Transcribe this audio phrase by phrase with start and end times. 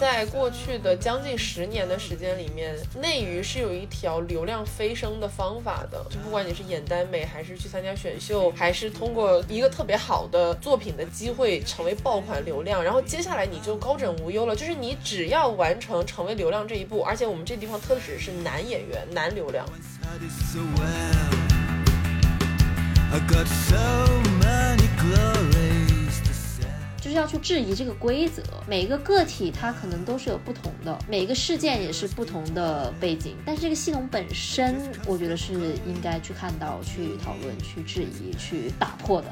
[0.00, 6.02] 在过去的将近十年的时间里面，内娱是有一条流量飞升的方法的。
[6.08, 14.56] 就不管你是演耽美，还是去参加选秀，还是通过一个特别好的作品的机会成为爆款流量，然后接下来你就高枕无忧了。
[14.56, 19.66] 就是你只要完成成为流量这一步，而且我们这地方特指是男演员、男流量。
[27.10, 35.52] 就是要去质疑这个规则，每一个个体它可能都是有不同的，每一个事件也是不同的背景，但是这个系统本身，我觉得是
[35.84, 39.28] 应该去看到、去讨论、去质疑、去打破的。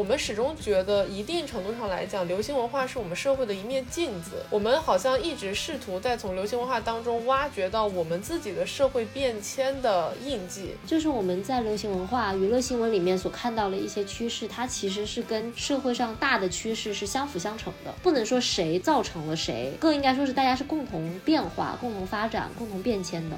[0.00, 4.42] 我们始终觉得，一定程度上来讲，流行文化是我们社会的一面镜子。
[4.48, 10.74] 我们好像一直试图在从流行文化当中挖掘到我们自己的社会变迁的印记。
[10.86, 17.92] 就是我们在流行文化、娱乐新闻里面所看到的一些趋势，它其实是跟社会上大的趋势是相辅相成的。
[18.02, 23.36] 不能说谁造成了谁，更应该说是大家是共同变化、共同发展、共同变迁的。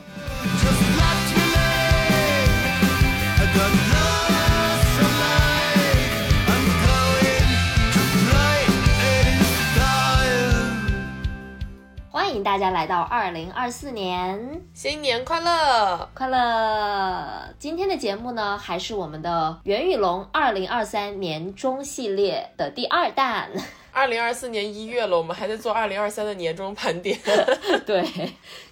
[12.12, 17.48] 欢迎大家来到二零二四年，新年快乐，快乐！
[17.58, 23.50] 今天的节目呢，还是我们的袁宇龙二零二三年终系列的第二弹。
[23.92, 27.18] 二零二四年一月了，我们还在做二零二三的年终盘点。
[27.86, 28.06] 对，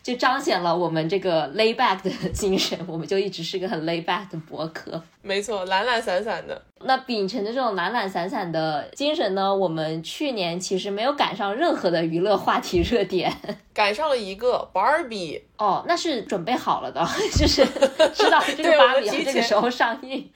[0.02, 5.02] 就彰显了我们这个 lay back 的精神，我们就一直是个很 lay back 的博客。
[5.22, 6.60] 没错，懒懒散散的。
[6.84, 13.30] 那秉承着这种懒懒散散的精神呢，我们去年其实没有赶上任何的娱乐话题热点，
[13.80, 15.40] 赶上了一个 Barbie。
[15.56, 17.02] 哦，那是准备好了的，
[17.36, 17.62] 就是
[18.14, 20.30] 知道这个芭比这个时候上映，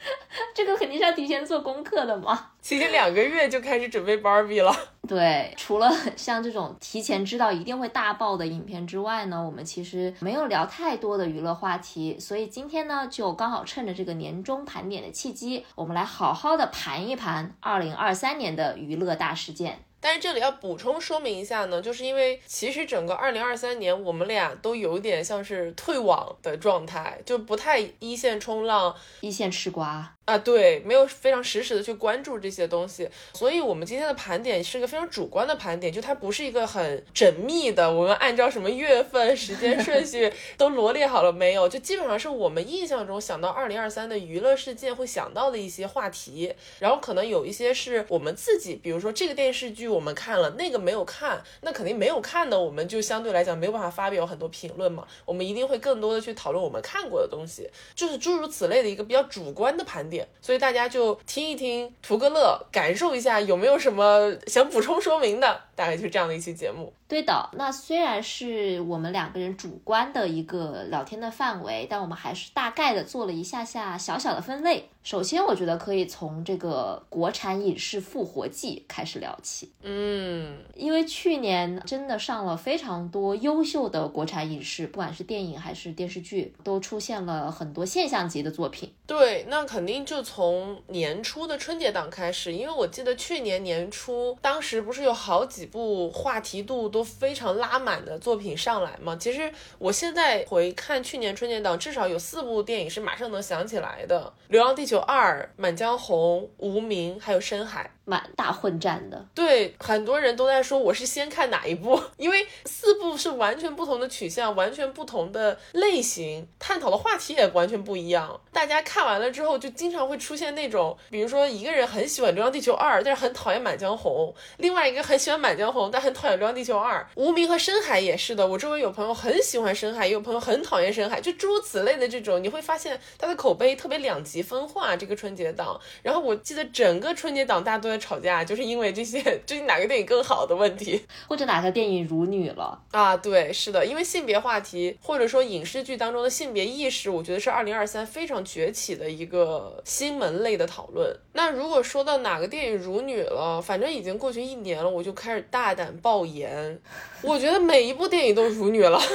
[0.54, 2.50] 这个肯定是要提前做功课的嘛。
[2.62, 4.74] 提前两个月就开始准备 Barbie 了。
[5.08, 19.83] 对，除了像这种提前知道一定会大爆的影片之外呢，我们其实没有聊太多的娱乐话题，所以今天呢，就刚好趁着这个年终盘点的契机，我们来好好的盘一盘二零二三年的娱乐大事件。
[20.04, 30.14] 但是这里要补充说明一下呢，就是因为其实整个二零二三年我们俩都有点像是退网的状态，就不太一线冲浪，一线吃瓜。
[30.24, 41.68] 啊，对，没有非常实时的去关注这些东西，所以我们今天的盘点是一个非常主观的盘点，就它不是一个很缜密的，我们按照什么月份、时间顺序 都罗列好了没有？
[41.68, 60.13] 就基本上是我们印象中想到二零二三的娱乐事件会想到的一些话题，然后可能有一些是我们自己，比如说这个电视剧我们看了，那个没有看，那肯定没有看的，我们就相对来讲没有办法发表很多评论嘛，我们一定会更多的去讨论我们看过的东西，就是诸如此类的一个比较主观的盘点。
[60.42, 65.60] 所以大家就听一听，图个乐，感受一下，有没有什么想补充说明的？
[65.74, 66.92] 大概就是这样的一期节目。
[67.06, 74.88] 对的，那虽然是我们两个人主观的一个聊天的范围，但我们还是大概的做了一下下小小的分类。
[75.02, 79.70] 首先，我觉得可以从这个国产影视复活季开始聊起。
[79.82, 88.90] 嗯，因为去年真的上了非常多优秀的国产影视，不管是电影还是电视剧，都出现了很多现象级的作品。
[89.06, 99.14] 对，那肯定就从年初的春节档开始，因为我记得去年年初，当时不是有好几部话题度都非常拉满的作品上来嘛？
[99.16, 107.90] 其实我现在回看去年春节档，至少有四部电影是马上能想起来的，《流浪地球二》《满江红》《无名》还有《深海》。
[108.04, 118.40] 蛮大混战的，对，很多人都在说我是先看哪一部， 因为四部是完全不同的取向，完全不同的类型，探讨的话题也完全不一样。
[118.52, 127.00] 大家看完了之后，就经常会出现那种，比如说一个人很喜欢《流浪地球二》，但是很讨厌《满江红》；另外一个很喜欢《满江红》，但很讨厌《流浪地球二》。
[127.14, 134.94] 无名和深海也是的，我周围有朋友很喜欢深海，也有朋友很讨厌深海，就诸如此类的这种，你会发现它的口碑特别两极分化。
[134.96, 138.04] 这个春节档，然后我记得整个春节档大多。
[138.04, 143.16] 吵架就是因为这些， 究竟哪个电影更好的问题， 或者哪个电影辱女了啊？
[143.16, 151.16] 对，是的，因为性别话题或者说影视剧当中的性别意识，我觉得是二零二三非常崛起的一个新门类的讨论。
[151.32, 156.78] 那如果说到哪个电影辱女了，反正已经过去一年了，我就开始大胆爆言，
[157.22, 159.00] 我觉得每一部电影都辱女了。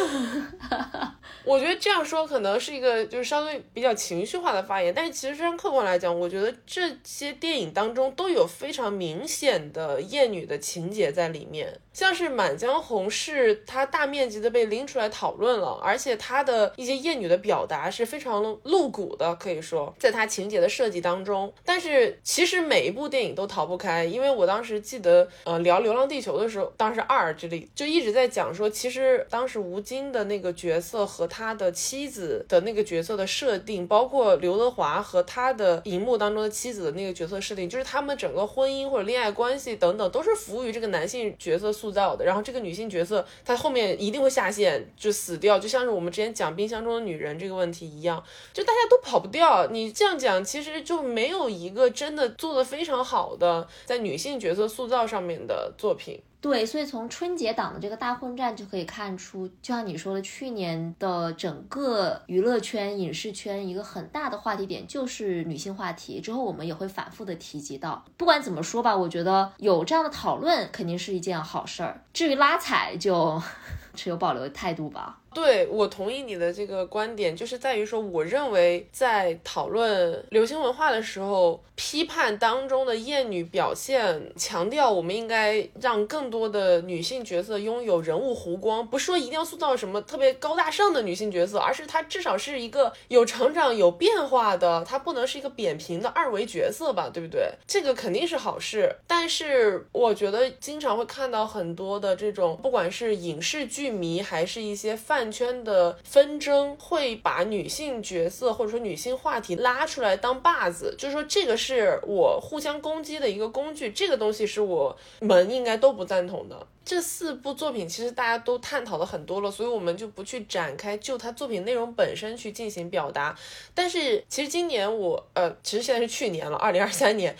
[1.45, 11.81] 我觉得这样说可能是一个就是稍微比较情绪化的发言，但是其实非常客观来讲，我觉得这些电影当中都有非非常明显的厌女的情节在里面。
[11.91, 21.51] 像是《满江红》是它大面积的被拎出来讨论了，而且它的一些艳女的表达是非常露骨的，可以说在它情节的设计当中。
[21.65, 41.88] 但是其实每一部电影都逃不开，因为我当时记得，呃，聊《流浪地球》的时候，当时二这里就一直在讲说，其实当时吴京的那个角色和他的妻子的那个角色的设定，包括刘德华和他的荧幕当中的妻子的那个角色设定，就是他们整个婚姻或者恋爱关系等等，都是服务于这个男性角色塑。
[41.89, 49.65] 塑造的，然后这个女性角色她后面一定会下线，就死掉，就像是我们之前讲冰箱中的女人这个问题一样，就大家都跑不掉。
[49.71, 56.21] 你这样讲，其实就没有一个真的做的非常好的在女性角色塑造上面的作品。
[56.41, 66.21] 对，所以从春节档的这个大混战就可以看出，就像你说的，去年的整个娱乐圈、影视圈一个很大的话题点就是女性话题。
[66.21, 68.05] 之后我们也会反复的提及到。
[68.15, 72.01] 不管怎么说吧，我觉得有这样的讨论肯定是一件好事儿。
[72.13, 73.41] 至于拉踩，就
[73.93, 75.18] 持有保留的态度吧。
[75.33, 97.47] 对我同意你的这个观点，就是在于说，我认为在讨论流行文化的时候，批判当中的厌女表现，强调我们应该让更多的女性角色拥有人物弧光，不是说一定要塑造什么特别高大上的女性角色，而是她至少是一个有成长、有变化的，她不能是一个扁平的二维角色吧，对不对？
[97.67, 105.18] 这个肯定是好事，但是我觉得经常会看到很多的这种，不管是影视剧迷，还是一些饭。
[105.19, 116.65] 饭圈的纷争会把女性角色或者说女性话题拉出来当靶子，就是说这个是我互相攻击的一个工具，这个东西是我们应该都不赞同的。
[116.85, 123.37] 这四部作品其实大家都探讨了很多了，所以我们就不去展开就它作品内容本身去进行表达。
[123.75, 127.35] 但是其实今年我呃，其实现在是去年了，二零二三年。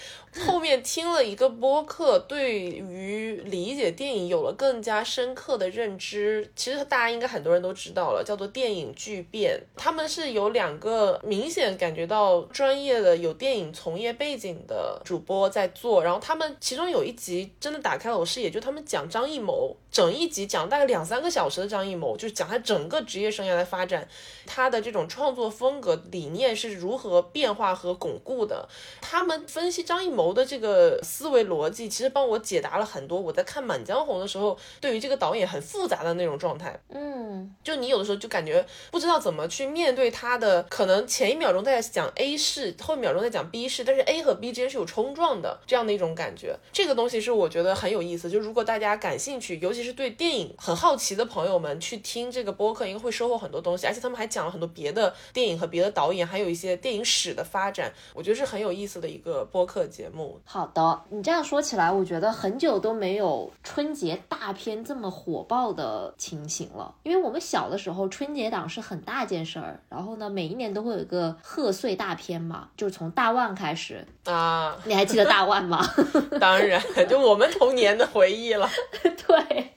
[0.45, 6.49] 后面听了一个播客，对于理解电影有了更加深刻的认知。
[6.55, 9.59] 其实大家应该很多人都知道了，叫做电影巨变。
[9.75, 19.75] 他们是有两个明显感觉到专业的有电影从业背景的主播在做，然后他们其中有一集真的打开了我视野，就他们讲张艺谋。
[19.91, 24.07] 整一集讲大概两三个小时的张艺谋，就是讲他整个职业生涯的发展，
[24.49, 28.67] 他的这种创作风格理念是如何变化和巩固的。
[28.99, 36.77] 他们分析张艺谋的这个思维逻辑，其实帮我解答了很多我在看《满江红》的时候，对于这个导演很复杂的那种状态。
[36.89, 46.57] 嗯，就你有的时候就感觉不知道怎么去面对他的，可能前一秒钟在讲 A 事，后一秒钟在讲 B 事，但是 A 和 B 之间是有冲撞的这样的一种感觉。
[46.73, 48.27] 这个东西是我觉得很有意思。
[48.29, 60.39] 就如果大家感兴趣，尤其是对电影很好奇的朋友们去听这个播客，应该会收获很多东西，而且他们还讲了很多别的电影和别的导演，还有一些电影史的发展，我觉得是很有意思的一个播客节目。
[60.45, 66.94] 好的，你这样说起来，我觉得很久都没有春节大片这么火爆的情形了。
[67.03, 74.77] 因为我们小的时候，春节档是很大件事儿，然后呢，每一年都会有一个贺岁大片嘛，就是从大万开始啊。
[74.85, 75.85] 你还记得大万吗？
[76.39, 78.69] 当然，就我们童年的回忆了。
[79.01, 79.74] 对，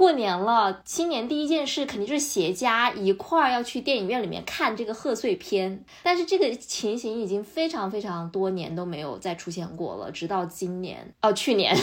[0.00, 5.84] 过年了，新年第一件事肯定就是携家一块儿要去电影院里面看这个贺岁片。
[6.02, 11.76] 但是这个情形已经非常非常多年都没有再出现过了，直到今年 哦，去年。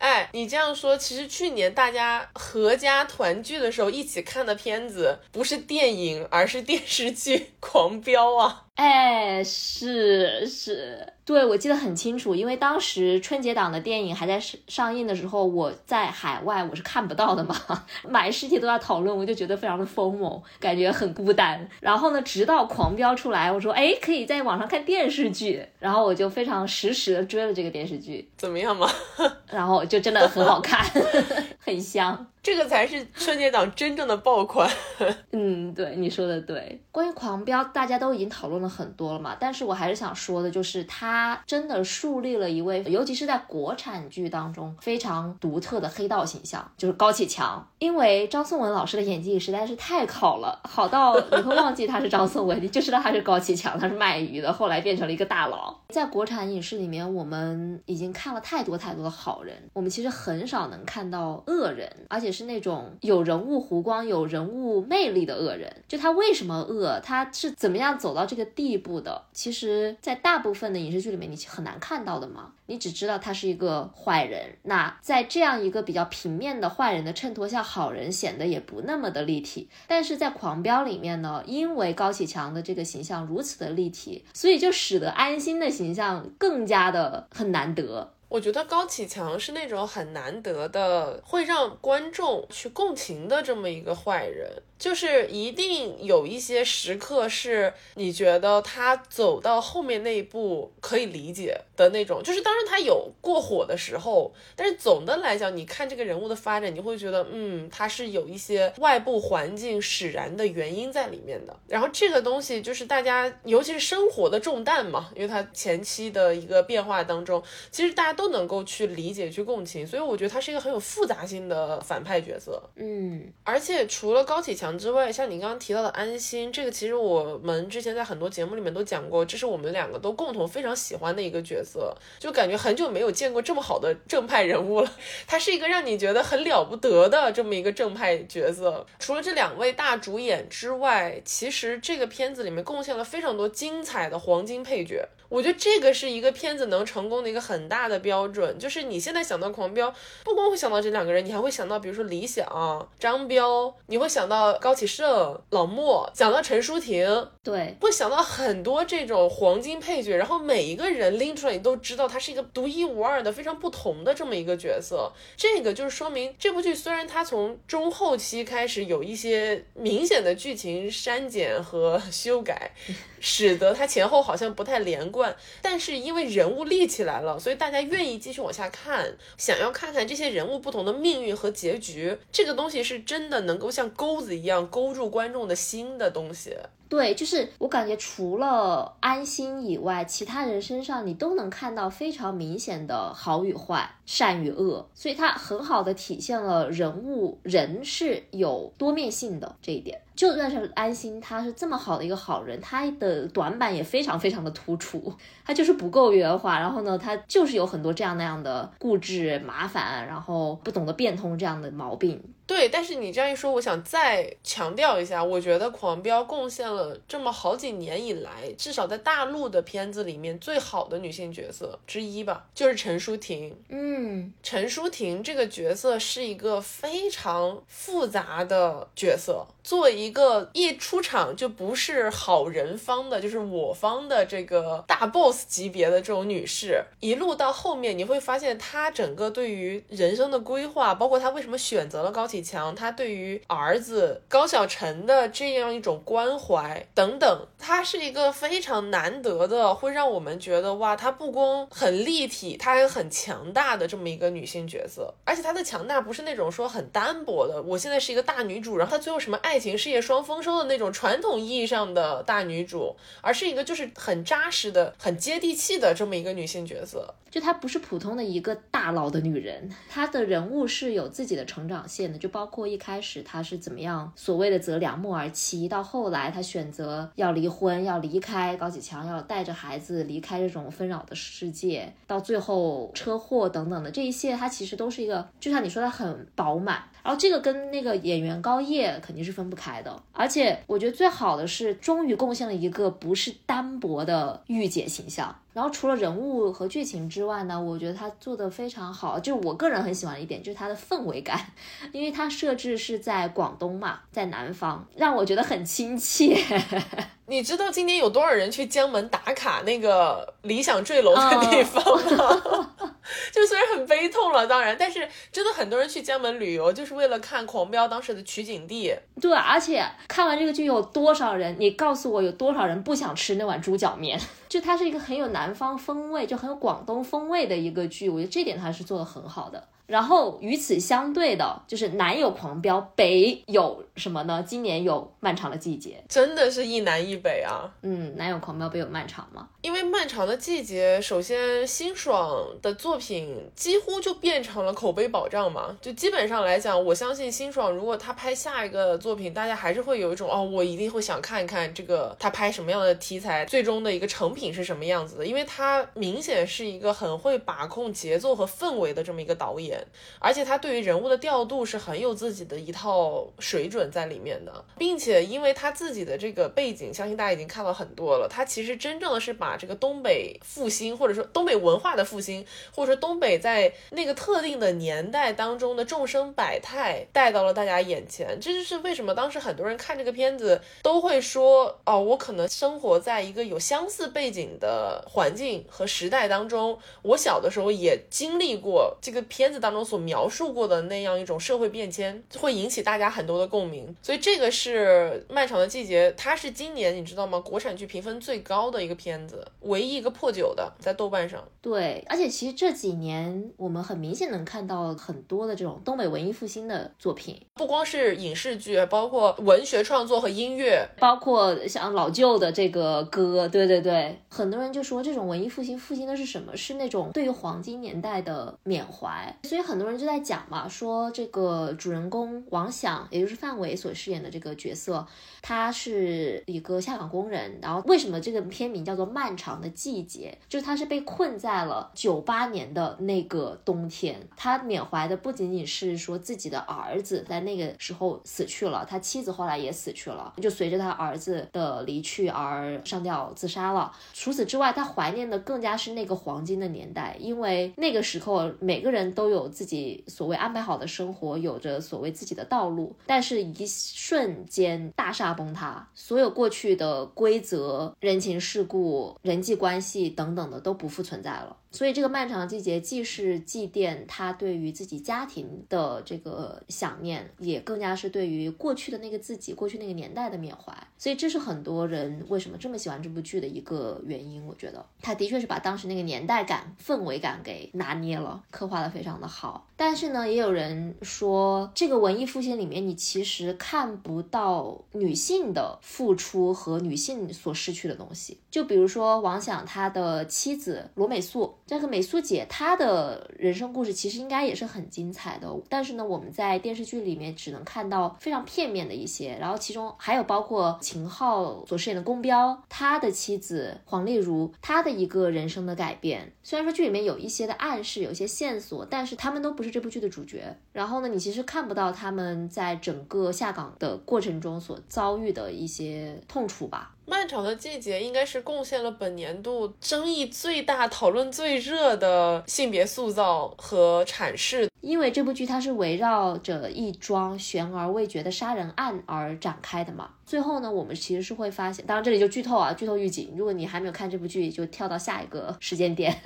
[0.00, 8.64] 哎，你这样说，其实去年大家合家团聚的时候一起看的片子不是电影，而是电视剧《狂飙》啊。
[8.76, 11.12] 哎，是是。
[11.24, 17.56] 对，我记得很清楚，因为当时春节档的电影还在上上映的时候，我在海外，我是看不到的嘛，
[18.08, 21.68] 满世界都在讨论，我就觉得非常的疯魔，感觉很孤单。
[21.80, 28.88] 然后呢，直到《狂飙》出来，我说，哎，可以在网上看电视剧，然后我就非常实时的追了这个电视剧，怎么样嘛？
[29.50, 30.84] 然后就真的很好看，
[31.58, 32.24] 很香。
[32.46, 34.70] 这个才是春节档真正的爆款。
[35.32, 36.80] 嗯，对，你说的对。
[36.92, 47.66] 关于《狂飙》，大家都已经讨论了很多了嘛，但是我还是想说的，就是他真的树立了一位，尤其是在国产剧当中非常独特的黑道形象，就是高启强。
[47.80, 55.76] 因为张颂文老师的演技实在是太好了，好到你会忘记他是张颂文， 你就知道他是高启强，他是卖鱼的，后来变成了一个大佬。
[55.88, 62.35] 在国产影视里面，我们已经看了太多太多的好人，我们其实很少能看到恶人，而且。
[62.36, 65.72] 是那种有人物弧光、有人物魅力的恶人。
[65.88, 69.22] 就他为什么恶，他是怎么样走到这个地步的？
[69.32, 72.52] 其实，在大部分的影视剧里面，你很难看到的嘛。
[72.68, 74.56] 你只知道他是一个坏人。
[74.64, 79.68] 那在这样一个比较平面的坏人的衬托下，好人显得也不那么的立体。
[79.86, 88.12] 但是在《狂飙》里面呢，因为高启强的这个形象如此的立体，所以就使得安心的形象更加的很难得。
[88.28, 94.50] 我觉得高启强是那种很难得的，会让观众去共情的这么一个坏人。
[94.78, 111.56] 就是一定有一些时刻是你觉得他走到后面那一步可以理解的那种，就是当然他有过火的时候，但是总的来讲，你看这个人物的发展，你会觉得，嗯，他是有一些外部环境使然的原因在里面的。
[111.66, 117.42] 然后这个东西就是大家，尤其是生活的重担嘛，因为他前期的一个变化当中，
[117.72, 122.62] 其实大家都能够去理解、去共情，所以我觉得他是一个很有复杂性的反派角色。
[122.76, 124.76] 嗯，而且除了高启强。
[124.76, 134.92] 之外，像你刚刚提到的安心，这个其实我们之前在很多节目里面都讲过，这是我们两个都共同非常喜欢的一个角色，色就感觉很久没有见过这么好的正派人物了。
[135.26, 138.86] 他是一个让你觉得很了不得的这么一个正派角色。
[139.00, 145.08] 除了这两位大主演之外，其实这个片子里面贡献了非常多精彩的黄金配角。
[145.28, 149.92] 我觉得这个是一个片子能成功的一个很大的标准，就是你现在想到狂飙，
[150.24, 165.12] 不光会想到这两个人，你还会想到比如说李想、张彪，你会想到高启盛、老莫，想到陈淑婷，对，会想到很多这种黄金配角，然后每一个人拎出来，你都知道他是一个独一无二的、非常不同的这么一个角色。
[165.36, 172.72] 这个就是说明这部剧虽然它从中后期开始有一些明显的剧情删减和 修改。
[173.18, 175.15] 使得它前后好像不太连贯，
[175.62, 182.16] 但是因为人物立起来了，所以大家愿意继续往下看，想要看看这些人物不同的命运和结局。
[182.32, 186.56] 这个东西是真的能够像钩子一样勾住观众的心的东西。
[186.88, 200.00] 对，就是我感觉除了安心以外，其他人身上你都能看到非常明显的好与坏、善与恶，所以它很好的体现了人物人是有多面性的这一点。
[200.14, 205.12] 就算是安心，他是这么好的一个好人，他的短板也非常非常的突出，
[205.44, 212.22] 他就是不够圆滑，然后呢，他就是有很多这样那样的固执、麻烦，然后不懂得变通这样的毛病。
[212.46, 223.52] 对，但是你这样一说，我想再强调一下，我觉得《狂飙》贡献了这么好几年以来，至少在大陆的片子里面最好的女性角色之一吧，就是陈淑婷。
[223.68, 242.36] 嗯，陈淑婷这个角色是一个非常复杂的角色，作为一个一出场就不是好人方的，就是我方的这个大 boss 级别的这种女士，一路到后面，你会发现她整个对于人生的规划，包括她为什么选择了高启。
[242.46, 255.12] 强，她对于儿子高晓晨的这样一种关怀等等，她是一个非常难得的，会让我们觉得哇，她不光很立体，她还很强大的这么一个女性角色。
[255.24, 267.14] 而且她的强大不是那种说很单薄的，我现在是一个大女主，然后她最后什么爱爱情事业双丰收的那种传统意义上的大女主，而是一个就是很扎实的、很接地气的这么一个女性角色。
[267.30, 272.18] 就她不是普通的一个大佬的女人，她的人物是有自己的成长线的。
[272.18, 286.84] 就包括一开始她是怎么样所谓的择良木而栖，到后来她选择要离婚，要离开高启强，要带着孩子离开这种纷扰的世界，到最后车祸等等的这一切，她其实都是一个，就像你说的很饱满。
[287.02, 290.02] 然后这个跟那个演员高叶肯定是分分不开的。
[290.12, 295.34] 而且我觉得最好的是，终于贡献了一个不是单薄的御姐形象。
[295.56, 301.40] 然后除了人物和剧情之外呢，我觉得他做的非常好，就是我个人很喜欢的一点，就是它的氛围感，
[301.92, 306.36] 因为它设置是在广东嘛，在南方，让我觉得很亲切。
[307.28, 311.82] 你知道今年有多少人去江门打卡那个理想坠楼的地方
[312.18, 312.70] 吗？
[313.32, 318.94] 就虽然很悲痛了，当然，但是真的很多人去江门旅游，就是为了看《狂飙》当时的取景地。
[319.20, 321.56] 对，而且看完这个剧，有多少人？
[321.58, 324.20] 你告诉我，有多少人不想吃那碗猪脚面？
[324.48, 329.68] 就它是一个很有南方风味，就很有广东风味的一个剧，我觉得这点它是做的很好的。
[329.86, 334.44] 然后与此相对的，就是南有狂飙，北有什么呢？
[334.46, 337.68] 今年有漫长的季节，真的是一南一北啊。
[337.82, 339.48] 嗯，南有狂飙，北有漫长吗？
[339.62, 345.76] 因为漫长的季节，首先辛爽的作品几乎就变成了口碑保障嘛。
[345.80, 355.26] 就基本上来讲，我相信辛爽如果他拍下一个作品，大家还是会有一种哦，我一定会想看一看这个他拍什么样的题材，最终的一个成品是什么样子的。
[355.26, 359.82] 因为他明显是一个很会把控节奏和氛围的这么一个导演。
[360.18, 393.75] 而且他对于人物的调度是很有自己的一套水准在里面的，并且因为他自己的这个背景，相信大家已经看了很多了，他其实真正的是把这个东北复兴，或者说东北文化的复兴，或者说东北在那个特定的年代当中的众生百态带到了大家眼前，这就是为什么当时很多人看这个片子都会说，哦，我可能生活在一个有相似背景的环境和时代当中，我小的时候也经历过这个片子当中所描述过的那样一种社会变迁，会引起大家很多的共鸣。
[394.02, 397.40] 所以这个是《漫长的季节》，它是今年你知道吗？
[397.40, 401.42] 国产剧评分最高的一个片子，唯一一个破九的，在豆瓣上。
[401.60, 413.48] 对，而且其实这几年我们很明显能看到很多的这种东北文艺复兴的作品，不光是影视剧，包括文学创作和音乐，包括像老旧的这个歌。
[413.48, 416.56] 对对对，很多人就说这种文艺复兴复兴的是什么？
[416.56, 419.34] 是那种对于黄金年代的缅怀。
[419.42, 425.04] 所以很多人就在讲嘛，说这个主人公王响，也就是范伟所饰演的这个角色，
[425.42, 427.58] 他是一个下岗工人。
[427.62, 430.36] 然后为什么这个片名叫做《漫长的季节》？
[430.48, 434.20] 就是他是被困在了九八年的那个冬天。
[434.36, 443.90] 他缅怀的不仅仅是说自己的儿子在那个时候死去了，他妻子后来也死去了，就随着他儿子的离去而上吊自杀了。
[444.12, 461.56] 除此之外，他怀念的更加是那个黄金的年代，因为那个时候每个人都有自己所谓安排好的生活，有着所谓自己的道路，但是一瞬间大厦崩塌，所有过去的规则、人情世故、人际关系等等的都不复存在了。
[461.76, 470.74] 所以这个漫长的季节既是祭奠他对于自己家庭的这个想念，也更加是对于过去的那个自己、过去那个年代的缅怀。
[470.96, 474.42] 所以这是很多人为什么这么喜欢这部剧的一个原因。
[474.46, 479.68] 我觉得他的确是把当时那个年代感、氛围感给拿捏了，刻画的非常的好。
[479.76, 488.38] 但是呢，也有人说这个文艺复兴里面，你其实看不到女性的付出和女性所失去的东西。
[488.50, 491.54] 就比如说王响他的妻子罗美素。
[491.66, 499.36] 这个美素姐她的人生故事其实应该也是很精彩的，但是呢，我们在电视剧里面只能看到非常片面的一些。
[499.40, 506.32] 然后其中还有包括秦昊所饰演的宫彪，他的妻子黄丽茹，她的一个人生的改变。
[506.42, 510.56] 虽然说剧里面有一些的暗示，有一些线索，但是他们都不是这部剧的主角。
[510.72, 516.95] 然后呢，你其实看不到他们在整个下岗的过程中所遭遇的一些痛楚吧。
[517.06, 524.68] 漫长的季节应该是贡献了本年度争议最大、讨论最热的性别塑造和阐释。
[524.86, 530.10] 因为这部剧它是围绕着一桩悬而未决的杀人案而展开的嘛。
[530.24, 533.34] 最后呢，我们其实是会发现，当然这里就剧透啊，剧透预警。
[533.36, 536.16] 如果你还没有看这部剧，就跳到下一个时间点。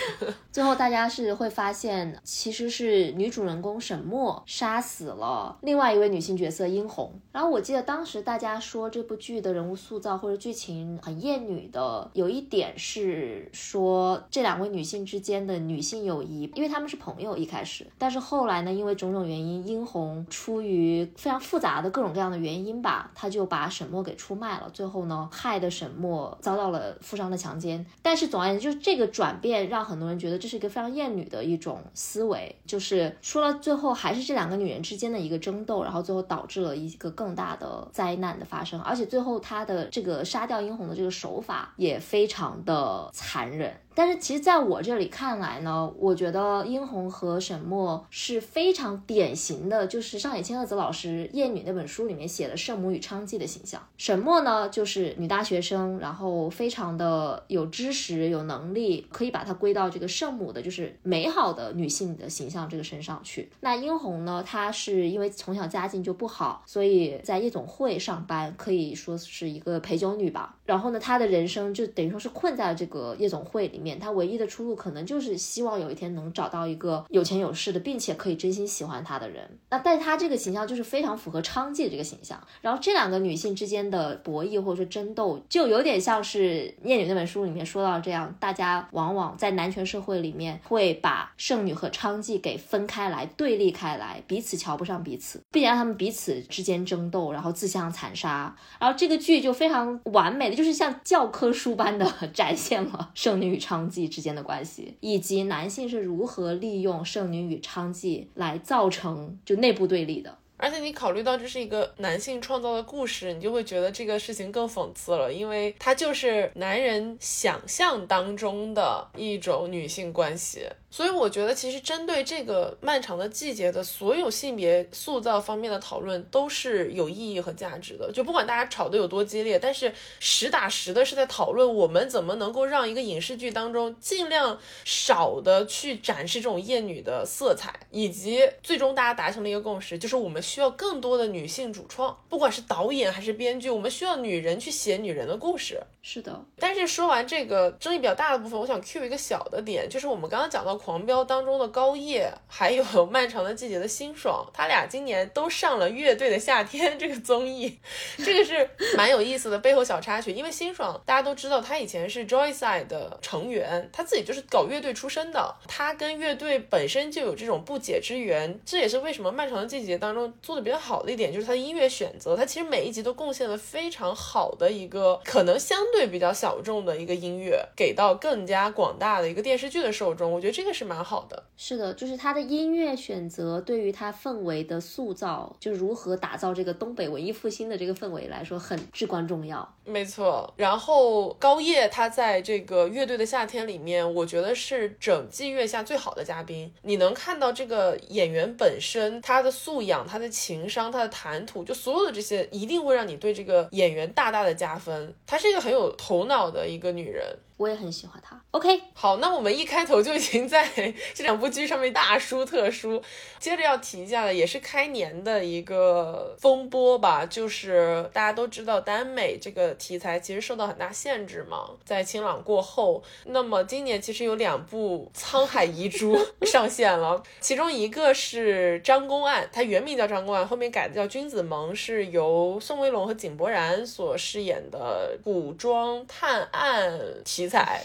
[0.52, 7.12] 最后大家是会发现，其实是女主人公沈墨杀死了另外一位女性角色殷红。
[7.32, 23.50] 然后我记得当时大家说这部剧的人物塑造或者剧情很厌女的，有一点是说这两位女性之间的女性友谊，因为她们是朋友一开始，但但是后来呢，因为种种原因，殷红出于非常复杂的各种各样的原因吧，她就。
[23.50, 27.84] 把沈墨给出卖了，最后呢，害得沈墨遭到了富商的强奸。
[28.00, 38.80] 但是总而言之，就是这个转变让很多人觉得这是一个非常厌女的一种思维，就是说了最后还是这两个女人之间的一个争斗，然后最后导致了一个更大的灾难的发生。
[38.82, 43.74] 而且最后他的这个杀掉殷红的这个手法也非常的残忍。
[43.94, 53.80] 但是其实，在我这里看来呢，我觉得殷红和沈墨是非常典型的，就是上野千鹤子老师《厌女》那本书里面写的圣母与娼妓的形象。
[53.98, 63.50] 沈墨呢，就是女大学生，然后非常的有知识、有能力，可以把它归到这个圣母的，就是美好的女性的形象这个身上去。
[63.60, 70.56] 那殷红呢，她是因为从小家境就不好，所以在夜总会上班，可以说是一个陪酒女吧。
[70.64, 73.98] 然后呢，她的人生就等于说是困在了这个夜总会里面。
[73.98, 79.58] 他唯一的出路可能就是希望有一天能找到一个有钱有势的，并且可以真心喜欢他的人。
[79.70, 82.40] 那但他这个形象就是非常符合娼妓的这个形象。
[82.60, 86.38] 然后这两个女性之间的博弈或者说争斗，就有点像是
[86.82, 98.54] 《念女》那本书里面说到这样，大家往往在男权社会里面会把剩女和娼妓给分开来，对立开来，彼此瞧不上彼此，并且让他们彼此之间争斗，然后自相残杀。
[98.78, 103.69] 然后这个剧就非常完美的，就是像教科书般的 展现了剩女与娼。
[103.70, 110.36] 娼妓之间的关系，以及男性是如何利用剩女与娼妓来造成就内部对立的。
[110.56, 120.66] 而且你考虑到这是一个男性创造的故事，你就会觉得这个事情更讽刺了，因为它就是男人想象当中的一种女性关系。
[120.90, 128.10] 所以我觉得，其实针对这个漫长的季节的所有性别塑造方面的讨论，都是有意义和价值的。
[128.12, 145.80] 就不管大家吵得有多激烈，但是实打实的是在讨论我们怎么能够让一个影视剧当中尽量少的去展示这种厌女的色彩，以及最终大家达成了一个共识，就是我们需要更多的女性主创，不管是导演还是编剧，我们需要女人去写女人的故事。
[146.02, 157.78] 是的，但是说完这个争议比较大的部分，我想 cue 一个小的点，就是我们刚刚讲到《狂飙》当中的高叶，还有《漫长的季节》的辛爽，他俩今年都上了《乐队的夏天》这个综艺，
[158.16, 160.32] 这个是蛮有意思的背后小插曲。
[160.32, 168.58] 因为辛爽大家都知道，他以前是 Joyside 的成员，他自己就是搞乐队出身的，他跟乐队本身就有这种不解之缘。
[168.64, 175.78] 这也是为什么《漫长的季节》当中做的比较好的一点，就是他的音乐选择，他其实每一集都贡献了非常好的一个可能相。
[175.92, 181.42] 对比较小众的一个音乐，给到更加广大的一个电视剧的受众，我觉得这个是蛮好的。
[181.56, 189.76] 是的，就是他的音乐选择对于他氛围的塑造，就如何打造这个东北文艺复兴的这个氛围来说，很至关重要。
[189.84, 190.52] 没错。
[190.56, 196.72] 然后高叶他在这个乐队的夏天里面，我觉得是整季月下最好的嘉宾。
[196.82, 205.12] 你能看到这个演员本身他的素养、他的情商、他的谈吐，就所有的这些，一定会让你对这个演员大大的加分。
[205.26, 205.79] 他是一个很有。
[205.80, 207.38] 有头脑的一个女人。
[207.60, 208.40] 我也很喜欢他。
[208.52, 210.66] OK，好，那我们一开头就已经在
[211.12, 213.02] 这两部剧上面大书特书。
[213.38, 237.49] 接着要提一下的，也是开年的一个风波吧，就是大家都知道耽美这个题材其实受到很大限制嘛，在清朗过后，那么今年其实有两部沧海遗珠 上线了，其中一个是张公案，它原名叫张公案，后面改的叫君子盟，是由宋威龙和井柏然所饰演的古装探案题。
[237.50, 237.82] 彩。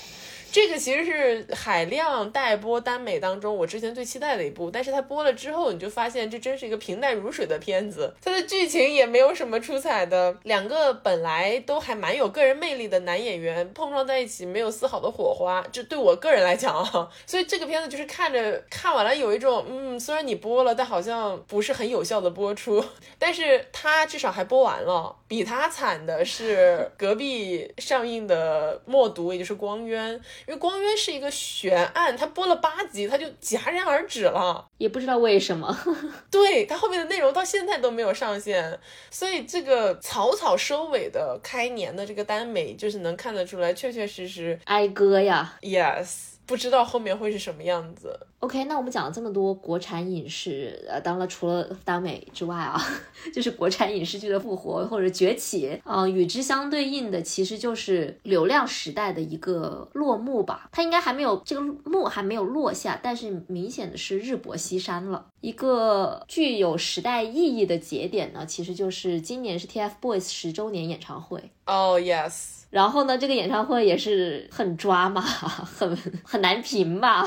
[0.55, 10.33] 这个其实是海量待播耽美当中我之前最期待的一部，但是它播了之后，你就发现这真是一个平淡如水的片子，它的剧情也没有什么出彩的。
[10.43, 15.61] 两个本来都还蛮有个人魅力的男演员碰撞在一起，没有丝毫的火花。
[15.73, 22.81] 这对我个人来讲啊，所以这个片子就是看着看完了有一种，嗯，虽然你播了，但好像不是很有效的播出。
[23.19, 25.13] 但是它至少还播完了。
[25.27, 30.15] 比它惨的是隔壁上映的《默读》，也就是《光渊》。
[30.47, 35.75] 因为《光渊》是一个悬案，它播了八集，它就戛然而止了，也不知道为什么。
[36.29, 38.79] 对它后面的内容到现在都没有上线，
[39.09, 45.57] 所以这个草草收尾的开年的这个耽美，就是能看得出来，确确实实哀歌呀。
[45.61, 46.34] Yes。
[46.45, 48.19] 不知道后面会是什么样子。
[48.39, 52.79] OK，那我们讲了这么多国产影视，呃，当然除了耽美之外啊，
[53.33, 60.69] 就是国产影视剧的复活或者崛起，嗯，与之相对应的其实就是流量时代的一个落幕吧。
[60.71, 65.25] 它应该还没有这个幕还没有落下，但是明显的是日薄西山了。
[65.41, 71.51] 一个具有时代意义的节点呢，其实就是今年是 TFBOYS 十周年演唱会。
[71.65, 72.64] Oh yes。
[72.75, 75.21] 然后呢，这个演唱会也是很抓嘛，
[75.79, 77.25] 很很难评吧。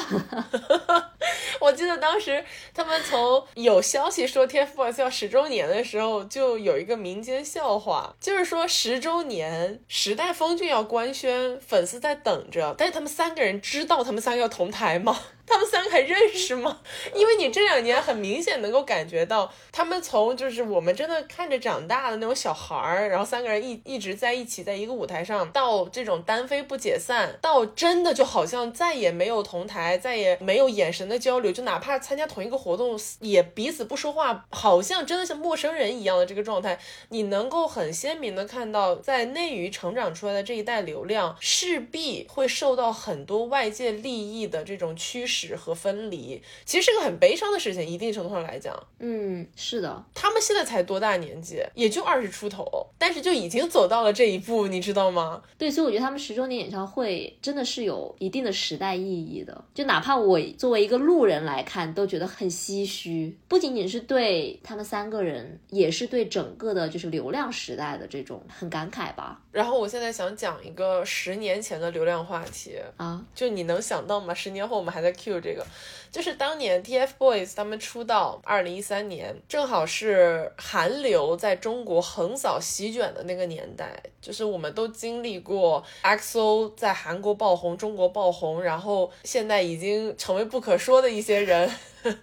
[1.59, 15.19] 我记得当时他们从有消息说 TFBOYS 要十周年的时候，就有一个民间笑话，就是说十周年时代峰峻要官宣，粉丝在等着，但是他们三个人知道他们三个要同台吗？
[15.49, 16.81] 他们三个还认识吗？
[17.15, 45.38] 因为你这两年很明显能够感觉到，他们从就是我们真的看着长大的那种小孩儿，然后三个人一一直在一起，在一个舞台上，到这种单飞不解散，到真的就好像再也没有同台，再也没有眼神的交流，就哪怕参加同一个活动也彼此不说话，好像真的像陌生人一样的这个状态，你能够很鲜明的看到，在内娱成长出来的这一代流量，势必会受到很多外界利益的这种驱使。
[45.57, 52.67] 和分离其实是个很悲伤的事情，一定程度上来讲，嗯，是的，他们现在才多大年纪，也就二十出头，
[52.99, 55.43] 但是就已经走到了这一步，你知道吗？
[55.57, 69.41] 对，所以我觉得他们十周年演唱会真的是有一定的时代意义的，就哪怕我作为一个路人来看，都觉得很唏嘘，不仅仅是对他们三个人，也是对整个的，就是流量时代的这种很感慨吧。
[69.53, 74.33] 然后我现在想讲一个十年前的流量话题啊，就你能想到吗？
[74.33, 75.67] 十年后我们还在 Q 就是这个
[76.11, 91.71] 就是当年 TFBOYS 他们出道，二零一三年，正好是韩流在中国横扫席卷的那个年代，就是我们都经历过 XO 在韩国爆红，中国爆红，然后现在已经成为不可说的一些人。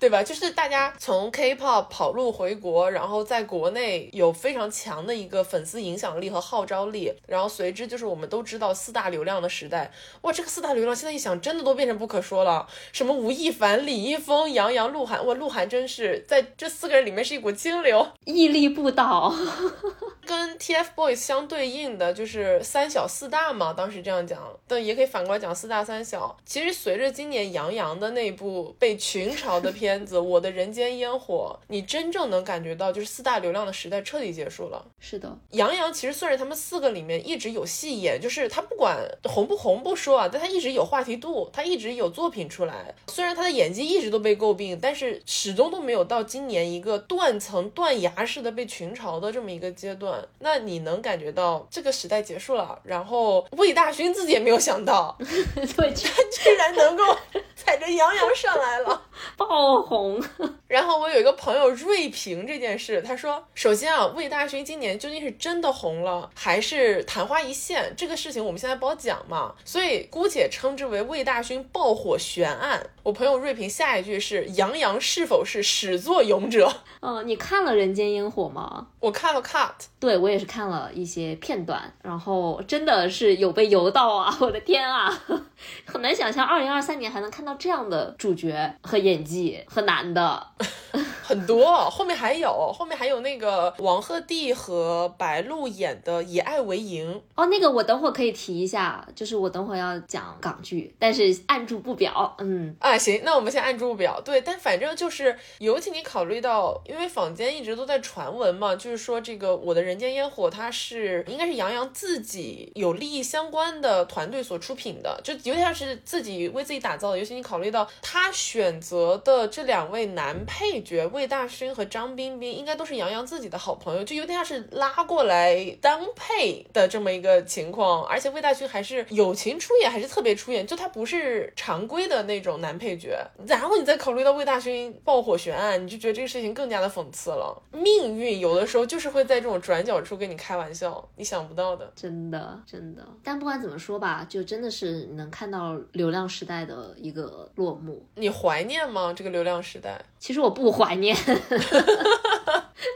[0.00, 0.22] 对吧？
[0.24, 9.92] 就是大家从 K-pop 跑路回国，然后在国内有非常强的一个粉丝影响力和号召力，然后随之就是我们都知道四大流量的时代。
[10.22, 12.68] 哇，这个四大流量现在一想，真的都变成不可说了。
[12.92, 19.32] 什么吴亦凡、李易峰、杨洋、鹿晗，哇，鹿晗真是在这四个人里面是一股清流，屹立不倒。
[20.26, 26.36] 跟 TFBOYS 相对应的就是三小四大嘛，当时这样讲，但也可以反过来讲四大三小。
[26.44, 34.84] 其实随着今年杨洋的那部被群嘲的片子《我的人间烟火》，你真正能感觉到就是四大流量的时代彻底结束了。
[34.98, 42.94] 是的，杨洋其实算是他们四个里面一直有戏演，就是他不管红不红不说啊，但他一直有话题度，他一直有作品出来。
[43.20, 50.26] 虽然他的演技一直都被诟病，但是始终都没有到今年一个断层断崖式的被群嘲的这么一个阶段。
[50.38, 57.14] 那你能感觉到这个时代结束了，然后魏大勋自己也没有想到， 对，他居然能够
[57.54, 59.02] 踩着杨洋上来了，
[59.36, 60.18] 爆红。
[60.66, 67.92] 然后我有一个朋友锐评这件事，他说：首先啊，魏大勋今年究竟是真的红了，还是昙花一现？
[67.94, 72.88] 这个事情我们现在不好讲嘛，所以姑且称之为魏大勋爆火悬案。
[73.02, 76.72] 我朋友瑞平下一句是：杨洋是否是始作俑者？
[77.00, 78.86] 嗯， 你看了《人间烟火》吗？
[79.00, 84.36] 我看了 cut，对我也是看了一些片段，然后真的是有被游到啊！
[84.40, 85.10] 我的天啊，
[85.86, 90.46] 很难想象二零二三年还能看到这样的主角和演技和男的。
[91.22, 102.34] 很多，后面还有，后面还有那个王鹤棣和白鹿演的《以爱为营》哦，那个我等会儿可以提一下，就是我等会儿要讲港剧，但是按住不表。
[102.38, 104.20] 嗯，啊，行，那我们先按住表。
[104.20, 117.18] 对，但反正就是，尤其你考虑到，因为坊间一直都在传闻嘛，就是说这个《我的人间烟火》它是应该是杨洋自己有利益相关的团队所出品的，就有点像是自己为自己打造的。
[117.18, 128.04] 尤其你考虑到他选择的这两位男配角魏大勋和张彬彬，应该都是杨洋自己的好朋友，就有点像是拉过来当配的这么一个情况。
[128.06, 133.16] 而且魏大勋还是友情出演，还是特别出演，就他不是常规的那种男配角。
[133.46, 137.62] 然后你再考虑到魏大勋爆火悬案，你就觉得这个事情更加的讽刺了。
[137.72, 143.06] 命运有的时候就是会在这种转角处跟你开玩笑，你想不到的，真的真的。
[143.22, 148.04] 但不管怎么说吧，就真的是能看到流量时代的一个落幕。
[148.14, 149.12] 你怀念吗？
[149.12, 150.00] 这个流量时代？
[150.20, 151.16] 其实我不怀念。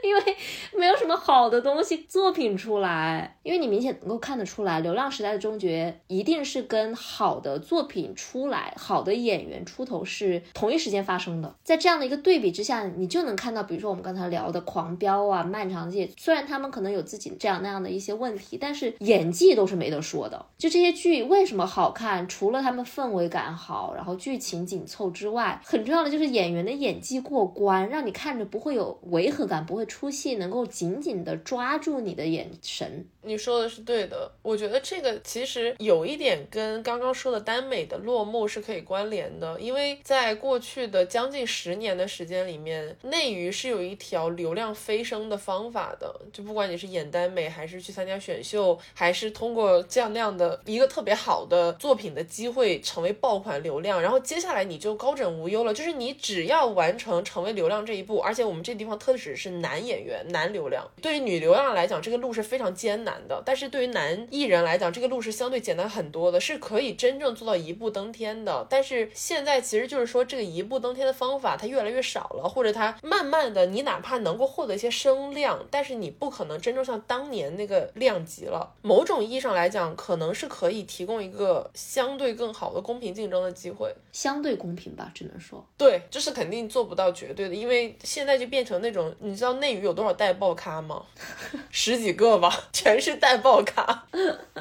[0.02, 0.36] 因为
[0.76, 11.54] 没有什么好的东西作品出来，因为你明显能够看得出来，流量时代的终结一定是跟好的作品出来、好的演员出头是同一时间发生的。
[11.62, 20.46] 在这样的一个对比之下，你就能看到，比如说我们刚才聊的《狂飙》啊、《漫长夜》，虽然他们可能有自己这样那样的一些问题，但是演技都是没得说的。
[20.56, 22.26] 就这些剧为什么好看？
[22.28, 33.06] 除了他们氛围感好，然后剧情紧凑之外，很重要的就是演员的演技过关，让你看着不会有违和感，不会出戏，能够紧紧的抓住你的眼神。
[33.26, 63.14] 你说的是对的，我觉得这个其实有一点跟刚刚说的耽美的落幕是可以关联的，因为在过去的将近十年的时间里面，内娱是有一条流量飞升的方法的，就不管你是演耽美，还是去参加选秀，还是通过这样那样的一个特别好的作品的机会成为爆款流量，然后接下来你就高枕无忧了，就是你只要完成成成为流量这一步，而且我们这地方特指是男演员、男流量，对于女流量来讲，这个路是非常艰难。
[63.28, 68.66] 的，但是对于男艺人来讲，这个路是相对简单很多的，是可以真正做到一步登天的。
[68.68, 78.74] 但是现在其实就是说，这个一步登天的方法它越来越少了，或者它慢慢的，你哪怕能够获得一些声量，但是你不可能真正像当年那个量级了。
[78.82, 91.02] 某种意义上来讲，可能是可以提供一个相对更好的公平竞争的机会，相对公平吧，只能说，对，这是肯定做不到绝对的，因为现在就变成那种，你知道内娱有多少代爆咖吗？
[91.70, 93.14] 十几个吧，全是。
[93.24, 94.04] 带爆咖，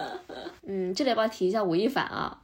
[0.66, 2.38] 嗯，这里要不要提一下吴亦凡啊？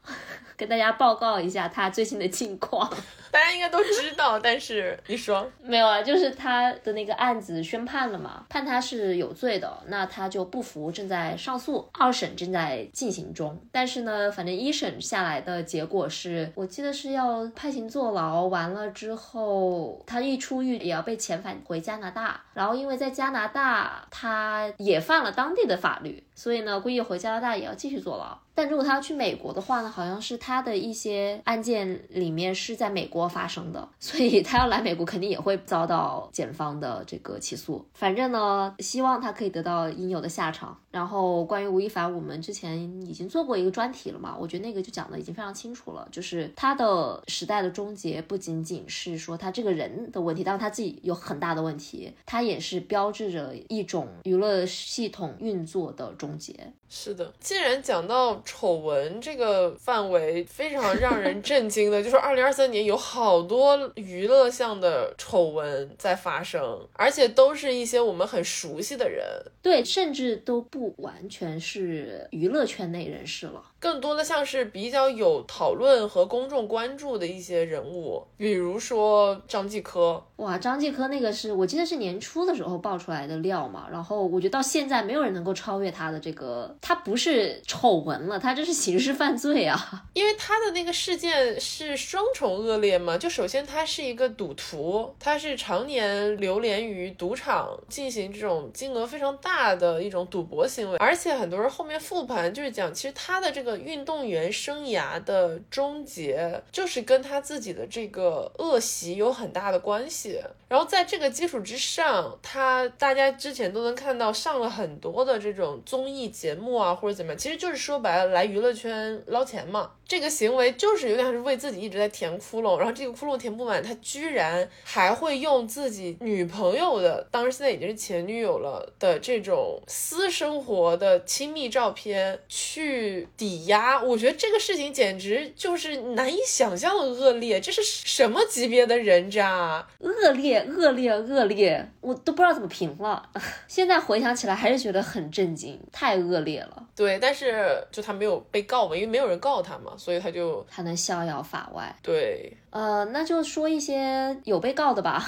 [0.59, 2.91] 跟大家报告一下他最新的近况。
[3.31, 6.01] 大家应该都知道，但是你说没有啊？
[6.01, 13.57] 就是他的那个案子宣判了嘛，判他是有罪的，那他就不服，正在上诉，二审正在进行中。
[13.71, 22.41] 但是呢，反正一审下来的结果是，我记得是要判刑坐牢，完了之后他一出狱也要被遣返回加拿大。
[22.55, 28.35] 然后因为在加拿大他也犯了当地的法律，所以呢，估计回加拿大也要继续坐牢。
[28.59, 33.29] 但如果他要去美国的话呢，好像是他的一些案件里面是在美国。
[33.29, 37.85] 发生的，所以他要来美国肯定也会遭到检方的这个起诉。
[37.93, 40.75] 反正呢，希望他可以得到应有的下场。
[40.89, 56.73] 然后关于吴亦凡，我们之前已经做过一个专题了嘛，我觉得那个就讲的已经非常清楚了，就是他的时代的终结不仅仅是说他这个人的问题，当然他自己有很大的问题，他也是标志着一种娱乐系统运作的终结。
[56.91, 69.23] 是的，既然讲到丑闻这个范围，非常让人 震惊的，就是二零二三年有好多娱乐项的丑闻在发生，而且都是一些我们很熟悉的人，
[69.61, 73.63] 对，甚至都不完全是娱乐圈内人士了。
[73.79, 80.21] 更多的像是比较有讨论和公众关注的一些人物，比如说张继科。
[80.35, 103.68] 哇，张继科那个是我记得是年初的时候爆出来的料嘛，然后我觉得到现在没有人能够超越他的这个，他不是丑闻了，他这是刑事犯罪啊，因为他的那个事件是双重恶劣嘛，就首先他是一个赌徒，他是常年流连于赌场进行这种金额非常大的一种赌博行为，而且很多人后面复盘就是讲，其实他的这个。
[103.77, 110.41] 运动员生涯的终结，就是跟他自己的这个恶习有很大的关系。
[110.67, 119.91] 然后在这个基础之上，他大家之前都能看到上了很多的这种综艺节目啊，或者怎么样，其实就是说白了来娱乐圈捞钱嘛。
[120.09, 134.01] 这个行为就是有点像是为自己一直在填窟窿，然后这个窟窿填不满，他居然还会用自己女朋友的，当时现在已经是前女友了的这种私生活的亲密照片去抵押。
[134.01, 139.87] 我觉得这个事情简直就是难以想象的恶劣，这是什么级别的人渣？
[139.99, 143.29] 恶劣，恶劣，恶劣，我都不知道怎么评了。
[143.67, 146.87] 现在回想起来还是觉得很震惊，太恶劣了。
[146.95, 149.95] 对，但是就他没有被告嘛，因为没有人告他嘛。
[149.99, 151.93] 所以他就他能逍遥法外。
[152.01, 152.51] 对。
[152.71, 155.25] 呃，那就说一些有被告的吧，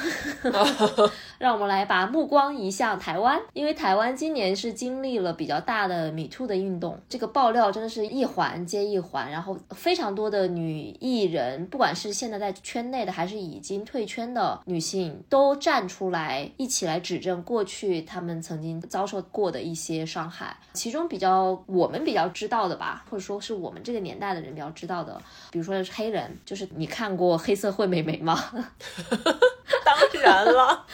[1.40, 27.31] 让我们来把目光移向台湾，因为台湾今年是经历了比较大的米兔的运动，这个爆料真的是一环接一环，然后非常多的女艺人，不管是现在在圈内的，还是已经退圈的女性，都站出来一起来指证过去他们曾经遭受过的一些伤害，其中比较我们比较知道的吧，或者说是我们这个年代的人比较知道的，比如说是黑人，就是你看过。
[27.38, 28.38] 黑社会美眉吗？
[29.84, 30.86] 当然了，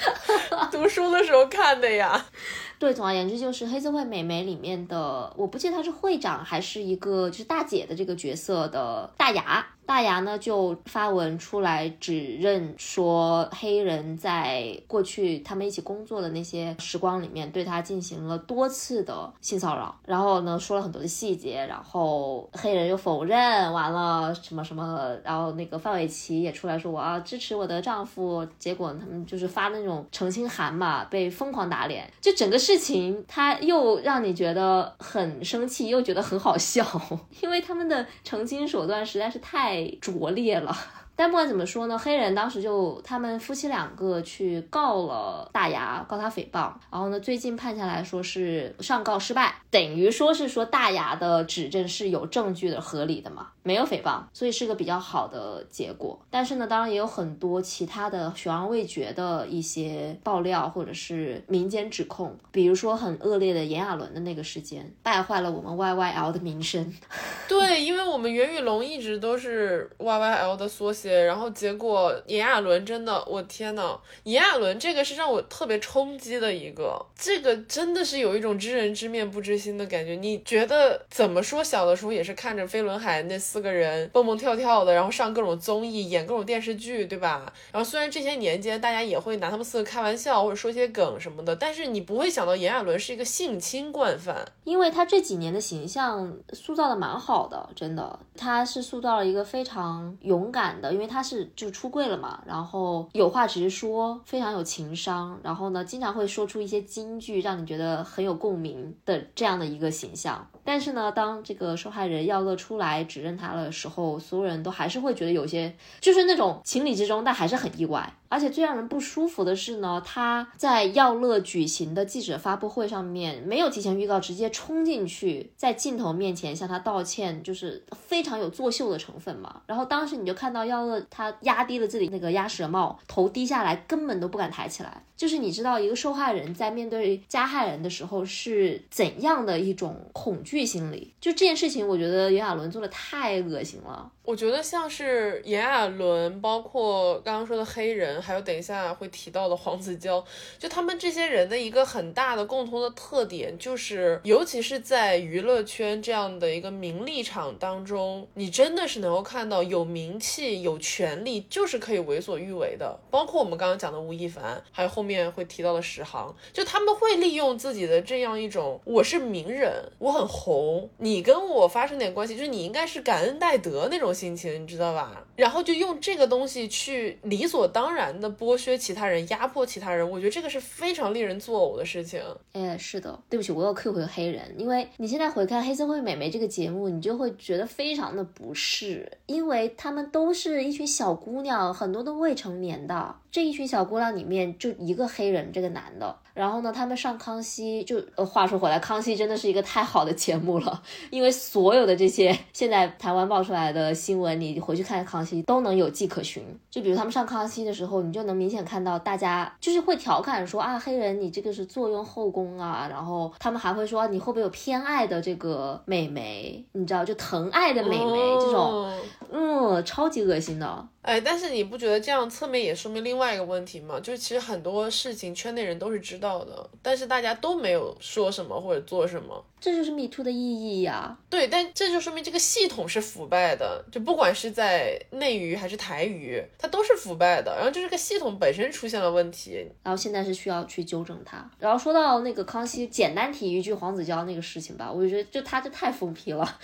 [0.72, 2.26] 读书的时候看的呀。
[2.80, 9.66] 对，总而言之就是黑社会美眉里面的，我不记得她是会长还是一个就是大姐的这个角色的大牙。
[9.88, 36.86] 大牙呢就发文出来指认说，黑人在过去他们一起工作的那些时光里面，对他进行了多次的性骚扰，然后呢说了很多的细节，然后黑人又否认，完了什么什么，然后那个范玮琪也出来说我要支持我的丈夫，结果他们就是发那种澄清函嘛，被疯狂打脸，就整个事情他又让你觉得很生气，又觉得很好笑，
[37.42, 39.77] 因为他们的澄清手段实在是太。
[40.02, 40.76] 拙劣了。
[41.18, 46.72] 但不管怎么说呢，黑人当时就他们夫妻两个去告了大牙，告他诽谤。
[46.92, 56.20] 然后呢，最近判下来说是上告失败，等于说是说大牙的指证是有证据的、合理的嘛，没有诽谤，所以是个比较好的结果。
[56.30, 66.94] 但是呢，当然也有很多其他的悬而未决的一些爆料或者是民间指控，比如说很恶劣的炎亚纶的那个事件，败坏了我们 YYL 的名声。
[67.50, 71.07] 对，因为我们袁宇龙一直都是 YYL 的缩写。
[71.12, 80.16] 然后结果炎亚纶真的，我天呐，炎亚纶这个是让我特别冲击的一个，这个真的是有一种知人知面不知心的感觉。
[80.16, 81.64] 你觉得怎么说？
[81.68, 87.52] 小的时候也是看着飞轮海那四个人蹦蹦跳跳的，然后上各种综艺，演各种电视剧，对吧？
[87.74, 100.94] 然后虽然这些年间大家也会拿他们四个开玩笑或者说些梗什么的，但是你不会想到炎亚纶是一个性侵惯犯，因为他这几年的形象塑造的蛮好的，真的，他是塑造了一个非常勇敢的。
[100.98, 110.50] 因为他是就出柜了嘛，然后有话直说，非常有情商，然后呢，经常会说出一些金句，让你觉得很有共鸣的这样的一个形象。
[110.64, 118.12] 但是呢，当这个受害人耀乐出来指认他的时候，所有人都还是会觉得有些就是那种情理之中，但还是很意外。
[118.30, 129.62] 而且最让人不舒服的是呢，他在耀乐举行的记者发布会上面没有提前预告，直接冲进去，在镜头面前向他道歉，就是非常有作秀的成分嘛。
[129.66, 135.04] 然后当时你就看到耀乐他压低了自己那个鸭舌帽，头低下来，根本都不敢抬起来。
[135.16, 141.12] 就是你知道一个受害人在面对加害人的时候是怎样的一种恐惧心理？
[141.20, 144.12] 就这件事情，我觉得炎亚纶做的太恶心了。
[144.28, 150.22] 我觉得像是炎亚纶，包括刚刚说的黑人，还有等一下会提到的黄子佼，
[150.60, 163.00] 就他们这些人的一个很大的共同的特点，就是尤其是在娱乐圈这样的一个名利场当中，你真的是能够看到有名气、有权利就是可以为所欲为的。
[163.10, 174.14] 包括我们刚刚讲的吴亦凡，还有后面会提到的史航，就他们会利用自己的这样一种我是名人，我很红，你跟我发生点关系，就是你应该是感恩戴德那种。
[174.18, 175.24] 心情你知道吧？
[175.36, 182.20] 然后就用这个东西去理所当然的剥削其他人、压迫其他人，我觉得这个是非常令人作呕的事情。
[182.54, 193.16] 哎，是的，对不起，我又 Q 回黑人，因为你现在回看《黑社会美眉》这个节目，你就会觉得非常的不适，因为他们都是一群小姑娘，很多都未成年的。
[193.30, 196.18] 这一群小姑娘里面就一个黑人，这个男的。
[196.38, 206.44] 然后呢，他们上康熙就呃，话说回来，康熙真的是一个太好的节目了，因为所有的这些现在台湾爆出来的新闻，你回去看康熙都能有迹可循。
[206.70, 218.94] 就比如他们上康熙的时候，你就能明显看到大家就是会调侃说啊，黑人你这个是坐拥后宫啊，然后他们还会说你会不会有偏爱的这个美眉，你知道就疼爱的美眉这种，
[219.32, 220.88] 嗯，超级恶心的。
[221.08, 223.98] 哎，但是你不觉得这样侧面也说明另外一个问题吗？
[223.98, 229.42] 就是其实很多事情圈内人都是知道的，但是大家都没有说什么或者做什么。
[229.60, 231.18] 这就是 Me Too 的意义呀。
[231.30, 237.56] 对，但这就说明这个系统是腐败的，就不管是在内娱还是台娱，它都是腐败的。
[237.56, 241.50] 然后就是个系统本身出现了问题，然后现在是需要去纠正它。
[241.60, 246.46] 然后说到那个康熙，简单提一句黄子佼那个事情吧，我就觉得就他这太疯批了，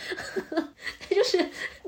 [0.99, 1.37] 他就是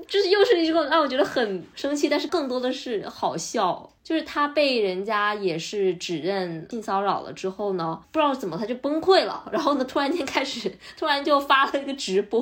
[0.08, 3.92] 就是又是一个让我觉得很生气，但是更多的是好笑。
[4.06, 12.40] 就是他被人家也是指认性骚扰了之后呢，不知道怎么他就崩溃了，然后呢，突然间开始，突然就发了一个直播，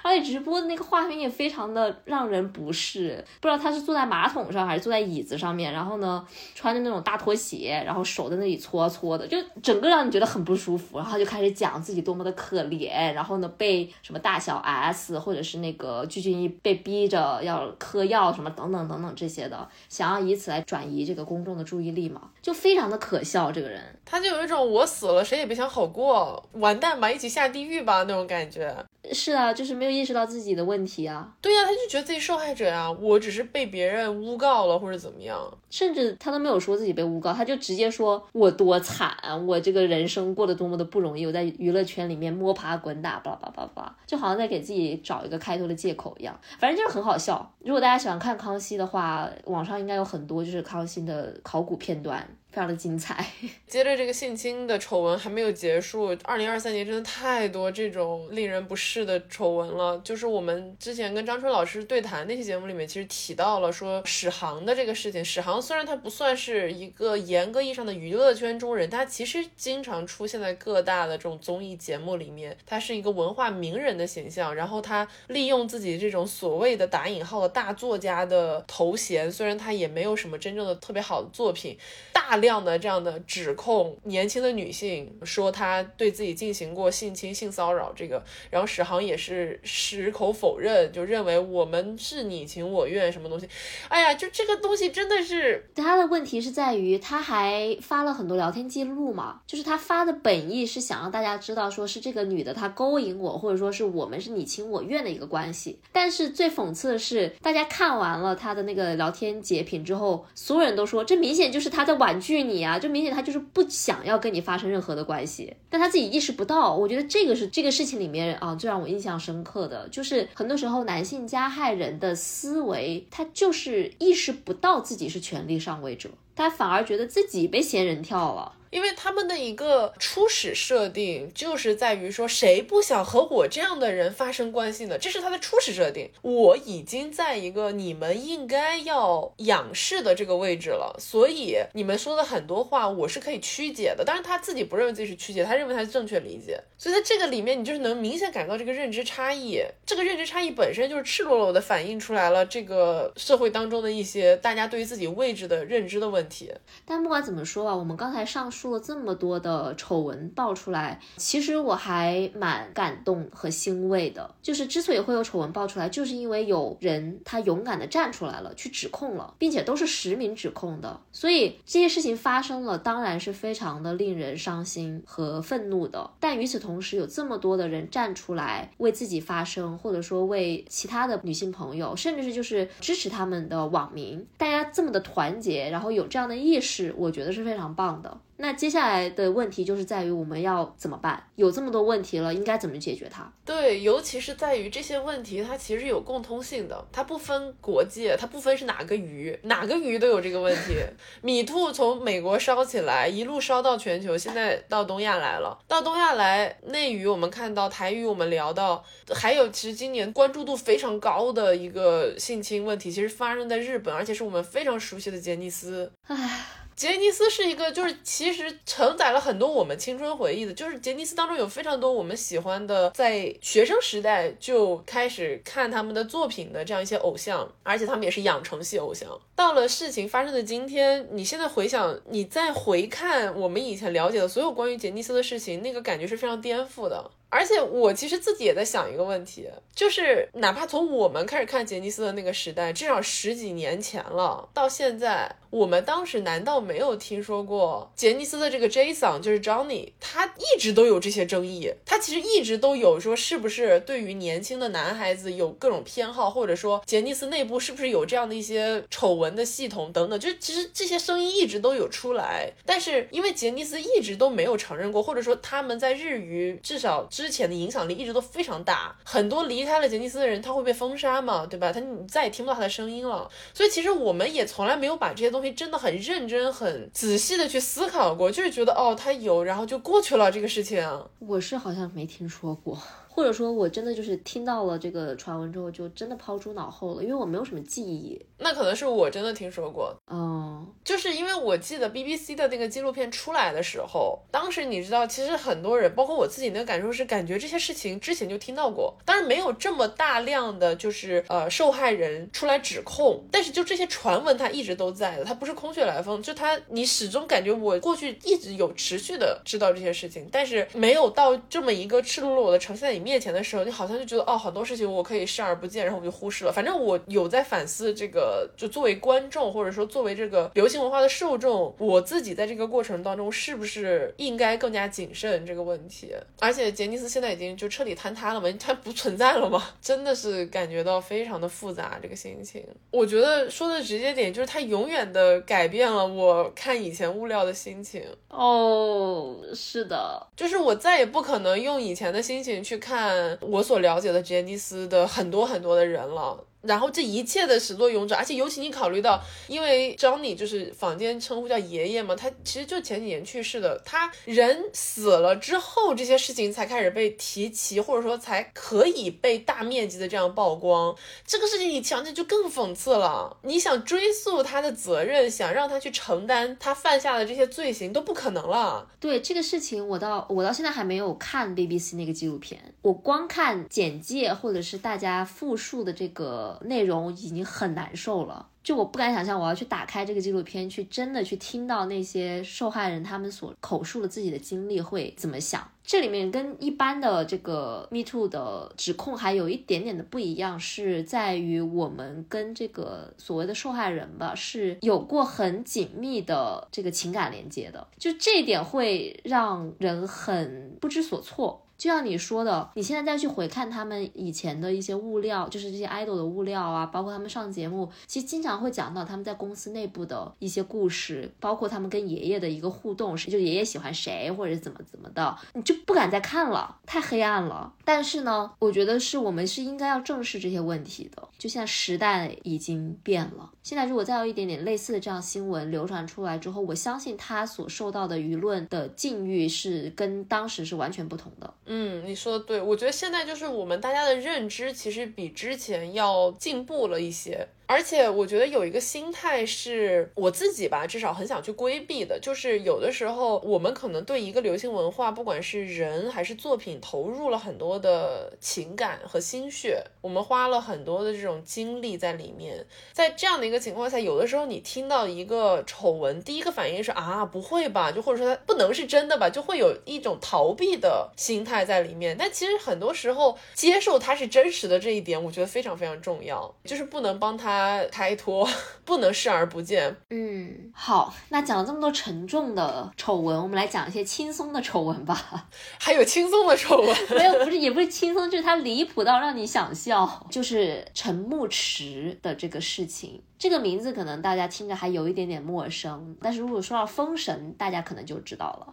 [0.00, 21.01] 而且直播的那个画面也非常的让人不适，不知道他是坐在马桶上还是坐在椅子上面，然后呢，穿着那种大拖鞋，然后手在那里搓搓的，就整个让你觉得很不舒服，然后就开始讲自己多么的可怜，然后呢，被什么大小 S 或者是那个鞠婧祎被逼着要嗑药什么等等等等这些的，想要以此来转移。
[21.04, 23.50] 这个公众的注意力嘛，就非常的可笑。
[23.52, 28.74] 这个人，他就有一种我死了谁也别想好过，完蛋吧，一起下地狱吧那种感觉。
[29.10, 31.34] 是啊，就是没有意识到自己的问题啊。
[31.40, 39.12] 对呀，他就觉得自己受害者啊，我只是被别人诬告了或者怎么样，甚至他都没有说自己被诬告，他就直接说我多惨，
[39.46, 46.38] 我这个人生过得多么的不容易，我在娱乐圈里面摸爬滚打，巴拉巴拉巴拉，就好像在给自己找一个开脱的借口一样。
[46.58, 47.52] 反正就是很好笑。
[47.58, 52.26] 如果大家喜欢看康熙的话，网上应该有很多就是康熙的考古片段。
[52.52, 53.26] 非常的精彩。
[53.66, 59.98] 接着这个性侵的丑闻还没有结束，二零二三年真的太多这种令人不适的丑闻了。
[60.04, 65.24] 就是我们之前跟张春老师对谈那期节目里面，其实提到了说史航的这个事情。
[65.24, 74.54] 史航虽然他不算是一个严格意义上的娱乐圈中人，他其实经常出现在各大的这种综艺节目里面，他是一个文化名人的形象。
[74.54, 81.78] 然后他利用自己这种所谓的打引号的大作家的头衔，虽然他也没有什么真正的特别好的作品，
[82.12, 82.41] 大。
[82.42, 93.48] 量的这样的指控，年轻的女性说她对自己进行过性侵、性骚扰，这个，然后史航也是矢口否认，就认为我们是你情我愿什么东西。
[93.88, 105.78] 哎呀，就这个东西真的是他的问题是在于他还发了很多聊天记录嘛，就是他发的本意是想让大家知道，说是这个女的她勾引我，或者说是我们是你情我愿的一个关系。
[105.92, 112.31] 但是最讽刺的是，大家看完了他的那个聊天截屏之后，所有人都说这明显就是他在婉拒。
[112.32, 116.74] 拒你啊，就明显他就是不想要跟你发生任何的关系，但他自己意识不到。
[116.74, 128.52] 我觉得这个是这个事情里面啊，最让我印象深刻的就是很多时候男性加害人的思维，他就是意识不到自己是权力上位者，他反而觉得自己被仙人跳了。
[128.72, 134.96] 因为他们的一个初始设定就是在于说，谁不想和我这样的人发生关系呢？
[134.98, 136.10] 这是他的初始设定。
[136.22, 144.02] 我已经在一个你们应该要仰视的这个位置了，所以你们说的很多话，我是可以曲解的。
[144.02, 146.58] 当然他自己不认为自己是曲解，他认为他是正确理解。
[146.78, 149.60] 所以在这个里面，你就是能明显感到这个认知差异。
[149.84, 156.50] 这个认知差异本身就是赤裸裸的反映出来了这个社会当中的一些大家对于自己位置的认知的问题。
[156.86, 164.32] 但不管怎么说啊，我们刚才上述出了这么多的丑闻爆出来，其实我还蛮感动和欣慰的。
[164.40, 171.00] 就是之所以会有丑闻爆出来，就是因为有人他勇敢的站出来了，去指控了，并且都是实名指控的。
[171.10, 176.08] 所以这些事情发生了，当然是非常的令人伤心和愤怒的。
[176.20, 188.16] 但与此同时，有这么多的人站出来为自己发声，或者说为其他的女性朋友，甚至是就是支持他们的网民，大家这么的团结，然后有这样的意识，我觉得是非常棒的。
[188.42, 191.22] 那接下来的问题就是在于我们要怎么办？
[191.36, 193.22] 有这么多问题了，应该怎么解决它？
[193.44, 200.74] 对，尤其是在于这些问题，它其实有共通性的，它不分国界，它不分是哪个鱼，哪个鱼都有这个问题。
[201.20, 205.56] 米兔从美国烧起来，一路烧到全球，现在到东亚来了。
[205.68, 208.84] 到东亚来，内娱我们看到，台语我们聊到，
[209.14, 215.92] 还有其实今年关注度非常高的一个性侵问题，其实发生在日本，而且是我们非常熟悉的杰尼斯。
[216.08, 216.46] 唉。
[216.74, 229.08] 杰尼斯是一个，就是其实承载了很多我们青春回忆的，就是杰尼斯当中有非常多我们喜欢的，在学生时代就开始看他们的作品的这样一些偶像，而且他们也是养成系偶像。
[229.34, 237.10] 到了事情发生的今天，你现在回想，你再回看我们以前了解的所有关于杰尼斯的事情，那个感觉是非常颠覆的。
[237.32, 267.08] 而且我其实自己也在想一个问题，就是哪怕从我们开始看杰尼斯的那个时代，至少十几年前了，到现在，我们当时难道没有听说过杰尼斯的这个 Jason，就是 Johnny，他一直都有这些争议，他其实一直都有说是不是对于年轻的男孩子有各种偏好，或者说杰尼斯内部是不是有这样的一些丑闻的系统等等，就其实这些声音一直都有出来，但是因为杰尼斯一直都没有承认过，或者说他们在日语至少。
[267.22, 271.72] 之前的影响力一直都非常大，很多离开了杰尼斯的人他会被封杀嘛，对吧？
[271.72, 273.30] 他你再也听不到他的声音了。
[273.54, 280.82] 所以其实我们也从来没有把这些东西真的很认真、很仔细的去思考过，就是觉得哦，他有，然后就过去了这个事情。
[281.20, 282.76] 我是好像没听说过。
[283.14, 288.18] 或者说，我真的就是听到了这个传闻之后，就真的抛诸脑后了，因为我没有什么记忆。
[288.38, 313.01] 那可能是我真的听说过，嗯，就是因为我记得 BBC 的那个纪录片出来的时候，当时你知道，其实很多人，包括我自己，那个感受是，感觉这些事情之前就听到过，当然没有这么大量的就是呃受害人出来指控，但是就这些传闻它一直都在的，它不是空穴来风，就它你始终感觉我过去一直有持续的知道这些事情，但是没有到这么一个赤裸裸的呈现在你。
[313.02, 316.52] 面前的时候，你好像就觉得哦，很多事情我可以视而不见，然后我就忽视了。
[316.52, 326.14] 反正我有在反思这个，就作为观众，或者说作为这个流行文化的受众，我自己在这个过程当中是不是应该更加谨慎这个问题。
[326.38, 329.70] 而且杰尼斯现在已经就彻底坍塌了嘛，它不存在了嘛？
[329.82, 332.64] 真的是感觉到非常的复杂这个心情。
[332.90, 338.02] 我觉得说的直接点就是，它永远的改变了我看以前物料的心情。
[338.28, 342.91] 哦，是的，就是我再也不可能用以前的心情去看。
[342.92, 346.44] 看我所了解的杰尼斯的很多很多的人了。
[346.62, 353.80] 然后这一切的始作俑者，而且尤其你考虑到，因为 Johnny 就是坊间称呼叫爷爷嘛，他其实就前几年去世的。
[353.84, 360.96] 他人死了之后，这些事情才开始被提起，或者说才可以被大面积的这样曝光。
[361.26, 363.36] 这个事情你想想就更讽刺了。
[363.42, 368.88] 你想追溯他的责任，想让他去承担他犯下的这些罪行，都不可能了。
[369.00, 376.51] 对这个事情，我到我到现在还没有看 BBC 那个纪录片，我光看简介或者是大家复述的这个。
[376.64, 385.68] 内容已经很难受了，就我不敢想象我要去打开这个纪录片，去真的去听到那些受害人他们所口述的自己的经历会怎么想。
[385.84, 401.60] 这里面跟一般的这个 Me Too 的指控还有一点点的不一样，是在于我们跟这个所谓的受害人吧是有过很紧密的这个情感连接的，就这一点会让人很不知所措。
[401.82, 417.72] 就像你说的，你现在再去回看他们以前的一些物料，就是这些 idol 的物料啊，包括他们上节目，其实经常会讲到他们在公司内部的一些故事，包括他们跟爷爷的一个互动，是就爷爷喜欢谁或者怎么怎么的，你就不敢再看了，太黑暗了。
[417.84, 421.28] 但是呢，我觉得是我们是应该要正视这些问题的。
[421.36, 431.52] 就现在时代已经变了，现在如果再有一点点类似的这样新闻流传出来之后，我相信他所受到的舆论的境遇是跟当时是完全不同的。
[431.74, 437.48] 嗯，你说的对，我觉得现在就是我们大家的认知其实比之前要进步了一些。
[437.72, 452.66] 而且我觉得有一个心态是我自己吧，至少很想去规避的，就是有的时候我们可能对一个流行文化，不管是人还是作品，投入了很多的情感和心血，我们花了很多的这种精力在里面。
[452.92, 457.90] 在这样的一个情况下，有的时候你听到一个丑闻，第一个反应是啊，不会吧？
[457.90, 459.30] 就或者说它不能是真的吧？
[459.30, 462.14] 就会有一种逃避的心态在里面。
[462.18, 467.61] 但其实很多时候接受它是真实的这一点，我觉得非常非常重要，就是不能帮他。
[467.90, 468.48] 开脱
[468.84, 469.96] 不能视而不见。
[470.10, 475.48] 嗯，好，那讲了这么多沉重的丑闻，我们来讲一些轻松的丑闻吧。
[475.78, 476.96] 还有轻松的丑闻？
[477.10, 480.26] 没有，不是，也不是轻松，就是它离谱到让你想笑。
[480.30, 483.22] 就是陈牧驰的这个事情。
[483.42, 488.72] 这个名字可能大家听着还有一点点陌生，但是如果说到封神，大家可能就知道了。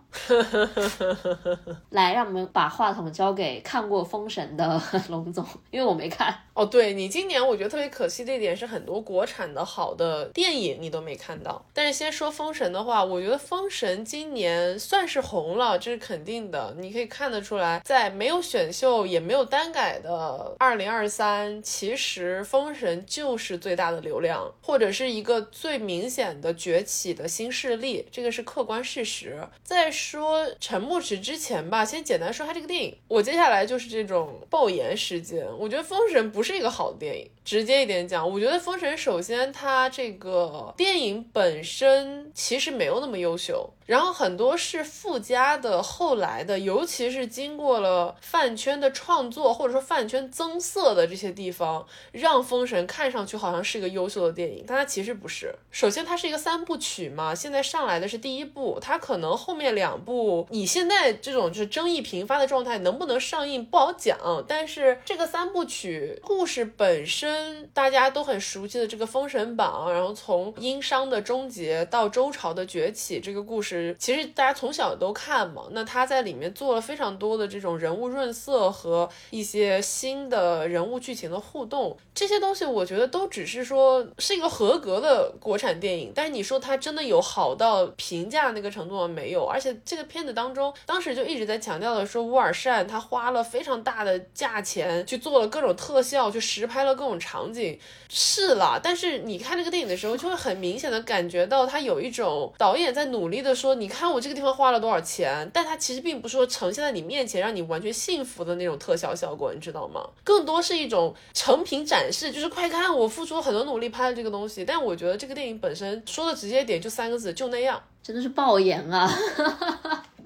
[1.89, 6.31] 来，让我们把话筒交给看过封神的 龙总，因为我没看。
[6.53, 11.65] 哦，对你今年我觉得特别可惜的一点是，很多国产的好的电影你都没看到。
[11.73, 16.75] 但是先说封神的话，我觉得封神今年算是红了，这是肯定的。
[16.77, 24.47] 你可以看得出来，在没有选秀也没有单改的二零二三，其实封神就是最大的流量。
[24.61, 29.47] 或者是一个最明显的崛起的新势力，这个是客观事实。
[29.63, 32.95] 在说陈牧驰之前吧，先简单说下这个电影。
[33.07, 35.45] 我接下来就是这种爆言时间。
[35.57, 37.29] 我觉得《封神》不是一个好电影。
[37.49, 43.73] 直接一点讲，我觉得《封神》首先它这个电影本身其实没有那么优秀。
[43.87, 55.55] 然后很多是附加的，后来的，尤其是经过了饭圈的创作，或者说饭圈增色的这些地方，让《封神》看上去好像是一个优秀的电影，但它其实不是。
[55.71, 64.19] 首先，它是一个三部曲嘛，现在上来的是第一部，它可能后面两部，你现在这种就是争议频发的状态，能不能上映不好讲。
[64.47, 73.95] 但是这个三部曲故事本身，跟大家都很熟悉的这个《封神榜》，然后从殷商的终结到周朝的崛起，这个故事。
[73.97, 89.07] 其实大家从小都看嘛，那他在里面做了非常多的这种人物润色和一些新的人物剧情的互动，这些东西我觉得都只是说是一个合格的国产电影，但是你说它真的有好到评价那个程度吗？
[89.07, 97.77] 没有，而且这个片子当中，当时就一直在强调的说乌尔善他花了非常大的价钱去做了各种特效，去实拍了各种场景，
[98.09, 103.75] 是了，但是你看这个电影的时候，就会很明显的感觉到他有一种导演在努力的说。
[103.75, 110.03] 你看我这个地方花了多少钱，但它其实并不是说呈现在你面前让你完全信服的那种特效效果，你知道吗？
[110.23, 114.65] 更多是一种成品展示，就是快看我付出了很多努力拍的这个东西。
[114.65, 119.07] 但我觉得这个电影本身说的直接点就三个字，就那样，真的是爆言啊。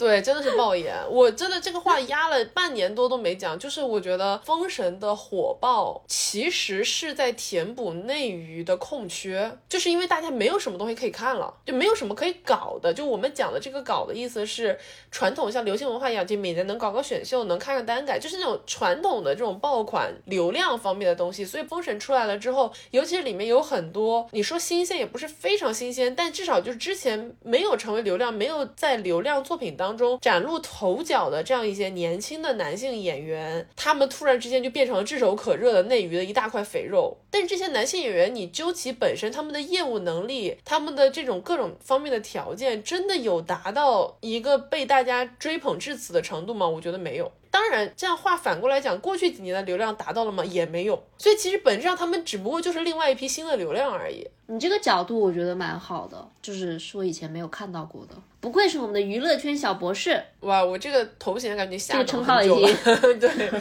[0.04, 0.94] 对，真的是爆言。
[1.10, 12.94] 我真的这个话压了半年多都没讲，就是我觉得《封神》的火爆其实是在填补内娱的空缺，就是因为大家没有什么东西可以看了，就没有什么可以搞的。
[12.94, 14.78] 就我们讲的这个搞的意思是，
[15.10, 21.46] 传统像流行文化一样，就每年能搞个选秀，能看个单改，就是那种传统的这种爆款流量方面的东西。
[21.46, 29.93] 所以《封神》出来了之后，尤其是里面有很多，你说新鲜也不是非常新鲜，但至少就是之前没有成为流量，没有在流量作品当。
[29.94, 37.18] 中崭露头角的这样一些年轻的男性演员，他们突然之间就变成了炙手可热的内娱的一大块肥肉。
[37.30, 46.68] 但是这些男性演员，你究其本身，他们的业务能力，他们的这种各种方面的条件，真的有达到一个被大家追捧至此的程度吗？
[46.68, 47.32] 我觉得没有。
[47.54, 50.44] 当然，这样话反过来讲，过去几年的流量达到了吗？
[50.44, 51.04] 也没有。
[51.20, 54.28] 所以其实本质上，他们只不过就是另外一批新的流量而已。
[54.48, 58.16] 你这个角度我觉得蛮好的，就是说以前没有看到过的。
[58.42, 60.62] 不愧是我们的娱乐圈小博士哇！
[60.62, 62.60] 我这个头衔感觉下这个称号已经
[63.18, 63.52] 对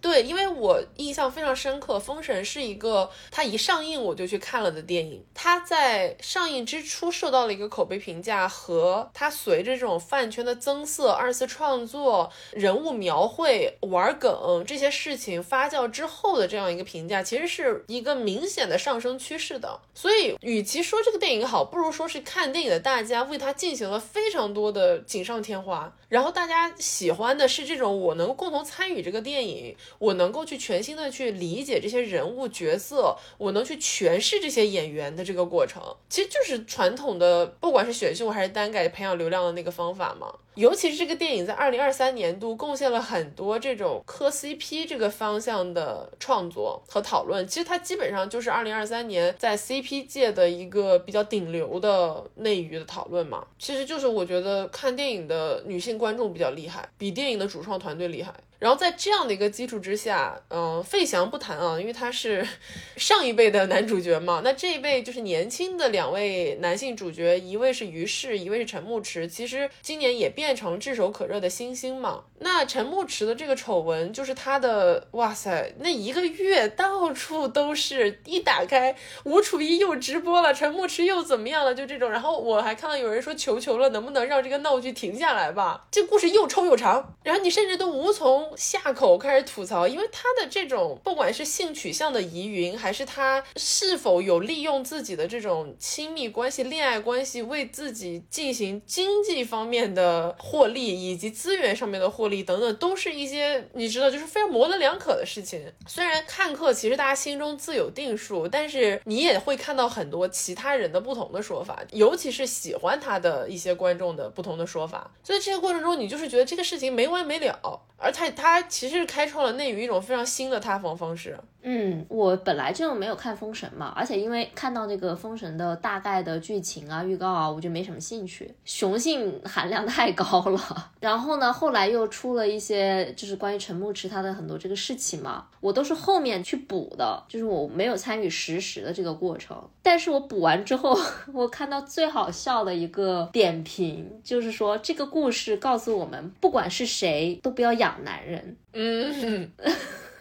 [0.00, 5.22] 对，因为我印象非常深刻，《封神》是一个它一上映我就去看了的电影。
[5.34, 12.32] 它在上映之初受到了一个口碑评价，和它随着这种饭圈的增色、二次创作。
[12.52, 19.80] 人物描绘、玩梗这些事情发酵之后的这样一个评价，其实是一个明显的上升趋势的。
[19.94, 25.92] 所以，与其说这个电影好，不如说是看电影的大家为它进行了非常多的锦上添花。
[26.08, 40.34] 然后大家喜欢的是这种我能共同参与这个电影，我能够去全新的去理解这些人物角色，我能去诠释这些演员的这个过程，其实就是传统的不管是选秀还是单改培养流量的那个方法嘛。
[40.54, 53.46] 尤其是这个电影在二零二三年度贡献了很多这种磕 CP 这个方向的创作和讨论，其实它基本上就是二零二三年在 CP 界的一个比较顶流的内娱的讨论嘛。
[53.58, 58.34] 其实就是我觉得看电影的女性观众比较厉害，比电影的主创团队厉害。
[58.62, 62.46] 然后在这样的一个基础之下，嗯，费翔不谈啊，因为他是
[62.96, 64.40] 上一辈的男主角嘛。
[64.44, 69.26] 那这一辈就是年轻的两位男性主角，一位是于适，一位是陈牧驰。
[69.26, 72.22] 其实今年也变成炙手可热的新星嘛。
[72.38, 78.94] 那陈牧驰的这个丑闻，就是他的，哇塞，那一个月到处都是，一打开
[79.24, 82.08] 吴楚一又直播了，陈牧驰又怎么样了，就这种。
[82.08, 85.84] 然后我还看到有人说，求求了，能不能让这个闹剧停下来吧？
[85.90, 88.51] 这故事又臭又长，然后你甚至都无从。
[88.56, 105.72] 下口开始吐槽，因为他的这种不管是性取向的疑云，还是他是否有利用自己的这种亲密关系、恋爱关系为自己进行经济方面的获利，以及资源上面的获利等等，都是一些你知道就是非常模棱两可的事情。
[105.86, 115.10] 虽然看客其实大家心中自有定数，但是你也会看到很多其他人的不同的说法，尤其是喜欢他的一些观众的不同的说法。
[115.22, 121.38] 所以这个过程中，你就是觉得这个事情没完没了，而他他他其实开创了内娱一种非常新的塌房方式。
[121.64, 130.90] 嗯，我本来就没有看《封神》嘛，而且因为看到那个《封神》的大概的剧情啊、预告啊，我就没什么兴趣，雄性含量太高了。
[130.98, 139.56] 然后呢，后来又出了一些就是关于陈牧驰他的很多这个事情嘛，我都是后面去补的，就是我没有参与实时的这个过程。
[139.84, 140.98] 但是我补完之后，
[141.32, 148.31] 我看到最好笑的一个点评，就是说这个故事告诉我们，不管是谁都不要养男人。
[148.72, 149.50] 嗯。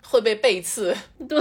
[0.04, 0.94] 会被背刺。
[1.30, 1.40] 对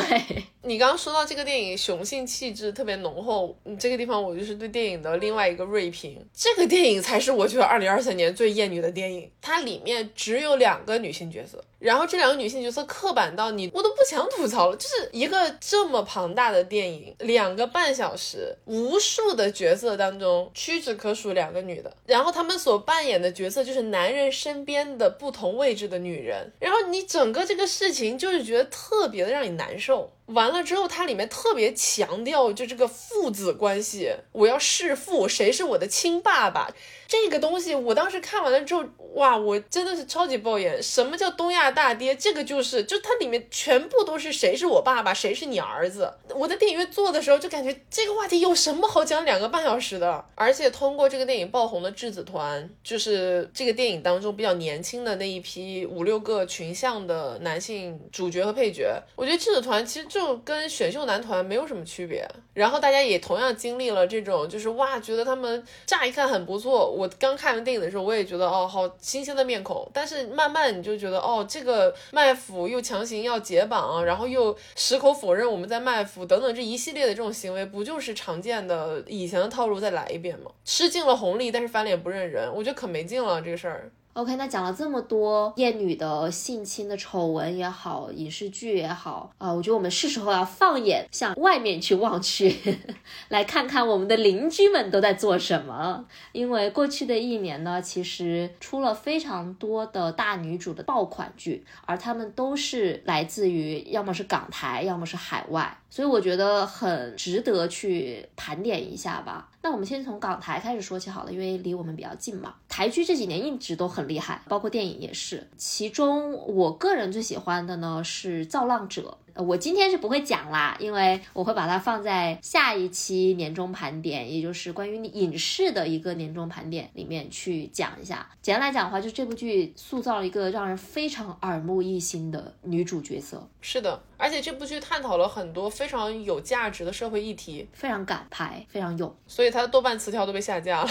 [0.63, 6.25] 你刚刚说到这个电影雄性气质特别浓厚，这个地方我就是对电影的另外一个锐评。
[6.33, 14.77] 这个电影才是我觉得二零二三年最厌女的电影，它里面只有两个女性角色，然后这两个女性角色刻板到你我都不想吐槽了。
[14.77, 28.61] 就是一个这么庞大的电影，两个半小时，无数的角色当中屈指可数两个女的，然后她们所扮演的角色就是男人身边的不同位置的女人，然后你整个这个事情就是觉得。
[28.71, 30.13] 特别的让你难受。
[30.33, 36.71] 完了之后，它里面特别强调就这个父子关系，我要弑父，谁是我的亲爸爸？
[37.07, 40.81] 这个东西，我当时看完了之后，哇，我真的是超级爆眼。
[40.81, 42.15] 什么叫东亚大爹？
[42.15, 46.13] 这个就是，就它里面全部都是谁是我爸爸，谁是你儿子。
[46.33, 50.25] 我在电影院坐的时候就感觉这个话题有什么好讲两个半小时的？
[50.37, 62.29] 而且通过这个电影爆红的质子团，就是这个电影当中比较年轻的那一批五六个群像的男性主角和配角，我觉得质子团其实就就跟选秀男团没有什么区别。
[62.53, 66.91] 然后大家也同样经历了这种，就是哇，觉得他们乍一看很不错。
[66.91, 69.89] 我刚看完电影的时候，我也觉得哦，好新鲜的面孔。
[69.95, 80.51] 但是慢慢你就觉得哦，这个卖腐又强行要解绑，然后又矢口否认我们在卖腐等等这一系列的这种行为，不就是常见的以前的套路再来一遍吗？
[80.65, 83.91] 吃尽了红利，但是翻脸不认人，我觉得可没劲了这个事儿。
[84.13, 92.55] OK，那讲了这么多厌女的性侵的丑闻也好，影视剧也好啊，我觉得我们是时候要放眼向外面去望去，
[93.31, 96.05] 来看看我们的邻居们都在做什么。
[96.33, 105.79] 因为过去的一年呢，其实出了非常多的大女主的爆款剧，而他们都是来自于要么是港台，要么是海外。
[105.89, 109.49] 所以我觉得很值得去盘点一下吧。
[109.63, 112.55] 那我们先从港台开始说起好了，因为离我们比较近嘛。
[112.69, 115.47] 台剧这几年一直都很厉害，包括电影也是。
[115.57, 119.19] 其中我个人最喜欢的呢是《造浪者》。
[119.35, 128.29] 我今天是不会讲啦，因为我会把它放在下一期年终盘点，也就是关于影视的一个年终盘点里面去讲一下。
[128.43, 133.49] 简单来讲的话，就这部剧塑造了一个让人非常耳目一新的女主角色。
[133.61, 139.15] 是的，而且这部剧探讨了很多非常有价值的社会议题，非常敢拍，非常有。
[139.27, 140.91] 所以它的豆瓣词条都被下架了。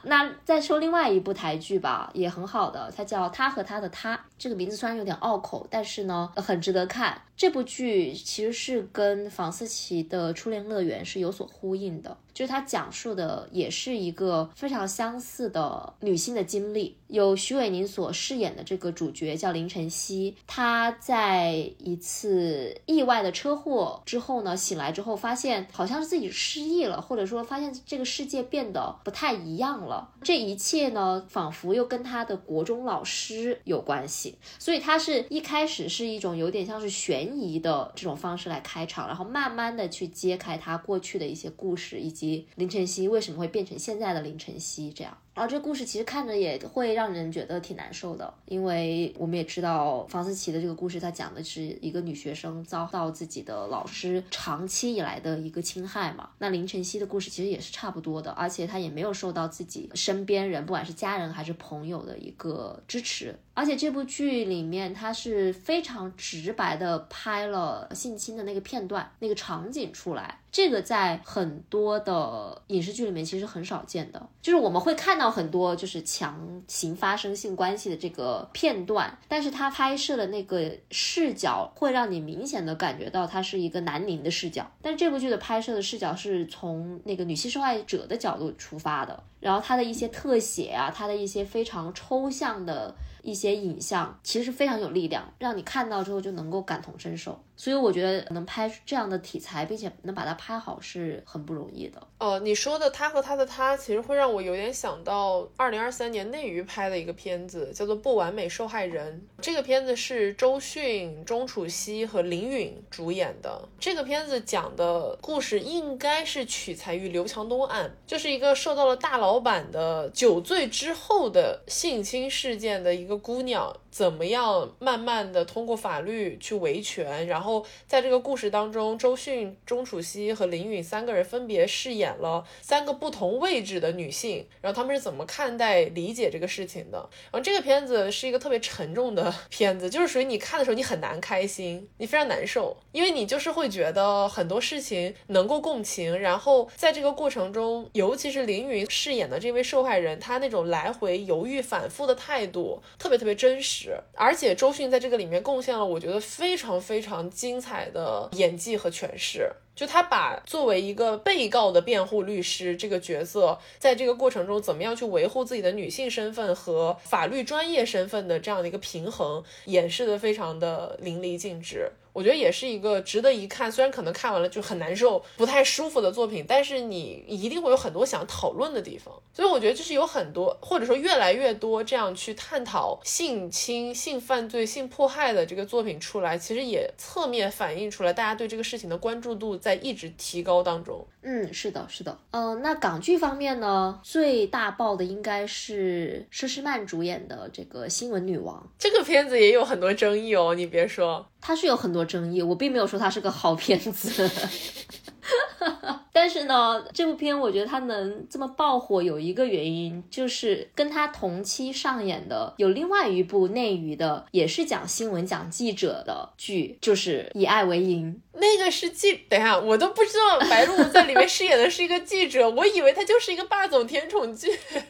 [0.03, 4.17] 那再说另外一部台剧吧，也很好的，它叫《他和他的他》。
[4.39, 7.21] 这个名字虽然有点拗口，但是呢很值得看。
[7.37, 12.17] 这部剧其实是跟房思琪的初恋乐园是有所呼应的。
[12.35, 34.28] 就是它讲述的也是一个非常相似的女性的经历，有徐伟宁所饰演的这个主角叫林晨曦，她在一次意外的车祸之后呢，醒来之后发现好像是自己失忆了，或者说发现这个世界变得不太一样了，这一切呢，仿佛又跟她的国中老师有关系，
[34.59, 42.47] 所以它是一开始是一种有点像是悬疑的这种方式来开场，然后慢慢的去揭开他过去的一些故事以及。
[42.57, 45.17] 林晨曦为什么会变成现在的林晨曦这样？
[45.35, 56.31] 然后这故事其实看着也会让人觉得挺难受的，因为我们也知道房思琪的这个故事，它讲的是一个女学生遭到自己的老师长期以来的一个侵害嘛。
[56.39, 63.39] 那林晨曦的故事其实也是差不多的，而且她也没有受到自己身边人，不管是家人还是朋友的一个支持。
[63.59, 75.29] 而且这部剧里面，它是非常直白的拍了性侵的那个片段、那个场景出来，这个在很多的影视剧里面其实很少见的，就是我们会看到。
[75.39, 92.95] 很多就是强行发生性关系的这个片段，但是他拍摄的那个视角会让你明显的感觉到它是一个男凝的视角，但这部剧的拍摄的视角是从那个女性受害者的角度出发的，然后它的一些特写啊，它的一些非常抽象的。
[93.23, 97.43] 一些影像其实非常有力量，让你看到之后就能够感同身受。
[97.59, 102.01] 所以我觉得能拍这样的题材，并且能把它拍好是很不容易的。
[102.17, 109.23] 呃，你说的他和他的他，其实会让我有点想到二零二三年内娱拍的一个片子，叫做《不完美受害人》。
[109.43, 113.69] 这个片子是周迅、钟楚曦和林允主演的。
[113.79, 123.19] 这个片子讲的故事应该是取材于刘强东案，就是一个受到了大老板的酒醉之后的性侵事件的一个。
[123.19, 127.27] 姑娘怎么样慢慢的通过法律去维权？
[127.27, 136.99] 然后后在这个故事当中，周迅、钟楚曦和林允三个人分别饰演了三个不同位置的女性，然后他们是怎么看待、理解这个事情的？
[137.31, 152.83] 然后这个片子是一个特别沉重的 片子，就是属于你看的时候你很难开心，你非常难受，因为你就是会觉得很多事情能够共情，然后在这个过程中，尤其是林允饰演的这位受害人，她那种来回犹豫、反复的态度。
[152.99, 159.49] 特别特别真实，而且周迅在这个里面贡献了我觉得非常非常精彩的演技和诠释。
[159.77, 171.93] 就他把作为一个被告的辩护律师这个角色，在这个过程中怎么样去维护自己的女性身份和法律专业身份的这样的一个平衡，演示的非常的淋漓尽致。
[172.19, 179.15] 我觉得也是一个值得一看，虽然可能看完了就很难受、不太舒服的作品，但是你一定会有很多想讨论的地方。
[179.33, 191.07] 所以我觉得就是有很多，或者说越来越多这样去探讨性侵、性犯罪、性迫害的这个作品出来，其实也侧面反映出来大家对这个事情的关注度在一直提高当中。
[191.23, 192.19] 嗯，是的，是的。
[192.33, 198.57] 嗯，那港剧方面呢，最大爆的应该是佘诗曼主演的这个《新闻女王》。
[198.77, 201.25] 这个片子也有很多争议哦，你别说。
[201.41, 204.31] 它是有很多争议，我并没有说它是个好片子。
[206.13, 218.21] 但是呢，这部片我觉得它能这么爆火，有一个原因就是跟它同期上演的有另外一部内娱的，也是讲新闻、讲记者的剧，就是《以爱为营》。
[218.41, 224.49] 那个是记，等一下，我都不知道白鹿在里面饰演的是一个记者，我以为他就是一个霸总甜宠剧。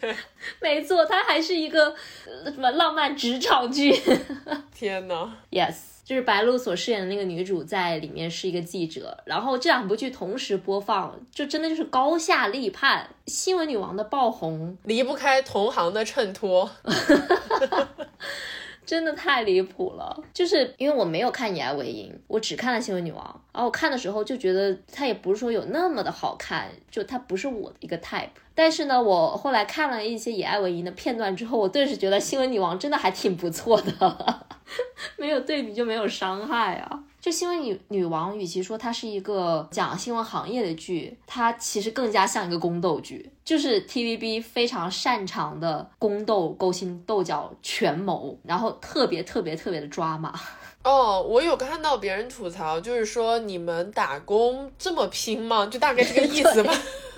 [0.63, 1.95] 没错，他还是一个
[2.45, 3.95] 什么浪漫职场剧。
[4.75, 13.07] 天呐 y e s 就是白鹿所饰演的那个女主在里面是一个记者，然后这两部剧同时播放，就真的就是高下立判。
[13.27, 16.71] 新闻女王的爆红离不开同行的衬托。
[18.89, 23.23] 真的太离谱了，就是因为我没有看《以爱为营》，我只看了《新闻女王》，
[23.53, 28.31] 然后我看的时候就觉得它也不是说有那么的好看，就它不是我的一个 type。
[28.55, 34.47] 但是呢，我后来看了一些《以爱为营》的片段之后，我顿时觉得《新闻女王》真的还挺不错的，
[35.19, 37.05] 没有对比就没有伤害啊。
[37.21, 50.33] 就新闻女女王，与其说它是一个讲新闻行业的剧，它其实更加像一个宫斗剧，就是 TVB 非常擅长的宫斗、勾心斗角、权谋，然后特别特别特别的抓马。
[50.85, 55.67] 哦，我有看到别人吐槽，就是说你们打工这么拼吗？
[55.67, 56.73] 就大概这个意思吧。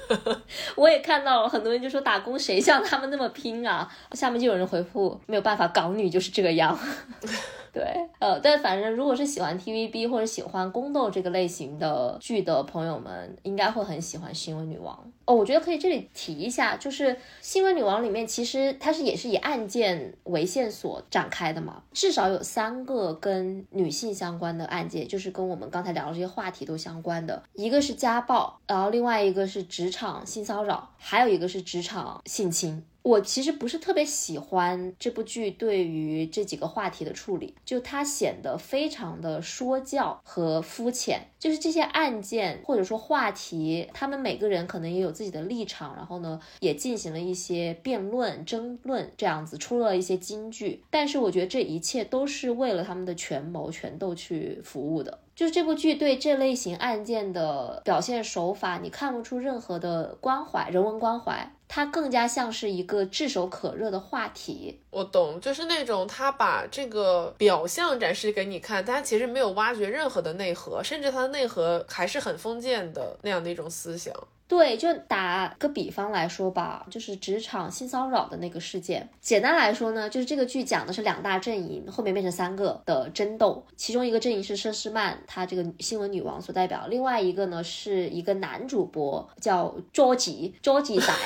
[0.74, 3.88] 我也看到了，很多人就说打工谁像他们那么拼啊？
[4.12, 6.76] 下面就有人回复，没有办法，港女就是这个样。
[7.72, 7.82] 对，
[8.18, 15.34] 呃，但反正如果是喜欢 TVB 或者喜欢宫斗这个类型的剧的朋友们，应该会很喜欢《新闻女王》哦。
[15.34, 32.84] 我觉得可以这里提一下，就是《新闻女王》里面其实它是也是以案件为线索展开的嘛，至少有三个跟女性相关的案件，就是跟我们刚才聊的这些话题都相关的，一个是家暴，然后另外一个是职场性骚扰，还有一个是职场性侵。
[33.02, 41.28] 我其实不是特别喜欢这部剧对于这几个话题的处理，就它显得非常的说教和肤浅。
[41.38, 50.82] 就是这些案件或者说话题，他们每个人可能也有自己的立场，然后呢，也进行了一些辩论、争论，这样子出了一些金句。
[50.90, 55.20] 但是我觉得这一切都是为了他们的权谋、权斗去服务的。
[55.40, 61.50] 就是这部剧对这类型案件的表现手法，你看不出任何的关怀、人文关怀。
[61.66, 64.82] 它更加像是一个炙手可热的话题。
[64.90, 74.14] 我懂，就是那种他把这个表象展示给你看，但他其实没有挖掘任何的内核，甚至他的内核还是很封建的那样的一种思想。
[74.50, 79.08] 对，就打个比方来说吧，就是职场性骚扰的那个事件。
[79.20, 91.12] 简单来说呢，就是这个剧讲的是两大阵营后面变成三个的争斗，其中一个阵营是佘诗曼，她这个新闻女王所代表；另外一个呢是一个男主播叫卓吉，卓吉仔。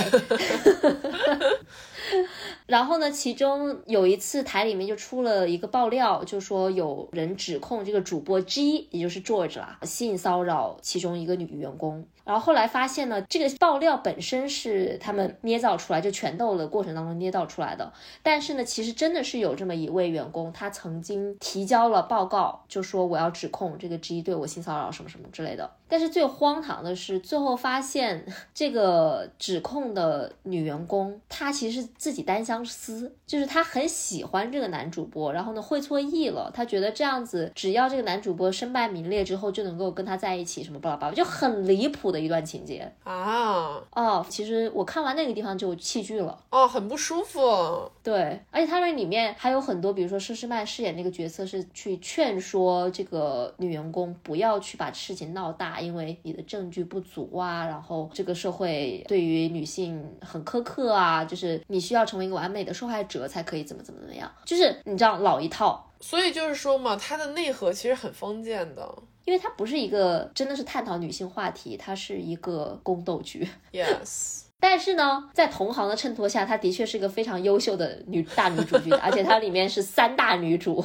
[2.67, 12.07] 然后呢，其中有一次台里面就出了一个爆料，就说有人指控这个主播 G，也就是 George 啦，性骚扰其中一个女员工。
[12.25, 17.93] 然后后来发现呢，这个爆料本身是他们捏造出来，就拳斗的过程当中捏造出来的。
[18.23, 25.71] 但是呢，其实真的是有这么一位员工，他曾经提交了报告，就说我要指控这个 G 对我性骚扰什么什么之类的。
[25.87, 28.25] 但是最荒唐的是，最后发现
[28.55, 43.80] 这个指控的女员工，她其实自己单相思，就是她很喜欢这个男主播，然后呢会错意了，她觉得这样子只要这个男主播身败名裂之后就能够跟他在一起，什么巴拉巴拉，就很离谱的一段情节啊！
[43.92, 47.90] 哦，其实我看完那个地方就弃剧了，哦，很不舒服。
[48.03, 55.74] 对，而且他那里面还有很多，比如说佘诗曼饰演那个角色是去劝说这个女员工不要去把事情闹大。
[55.84, 65.93] 因为你的证据不足啊，然后这个社会对于女性很苛刻啊，就是你需要成为一个完美的受害者才可以怎么怎么怎么样，就是你知道老一套。
[66.01, 73.49] 所以就是说嘛，它的内核其实很封建的，因为它不是一个真的是探讨女性话题，它是一个宫斗剧。
[73.72, 80.85] Yes， 但是呢，在同行的衬托下，她的确是一个非常优秀的女大女主剧，而且它里面是三大女主。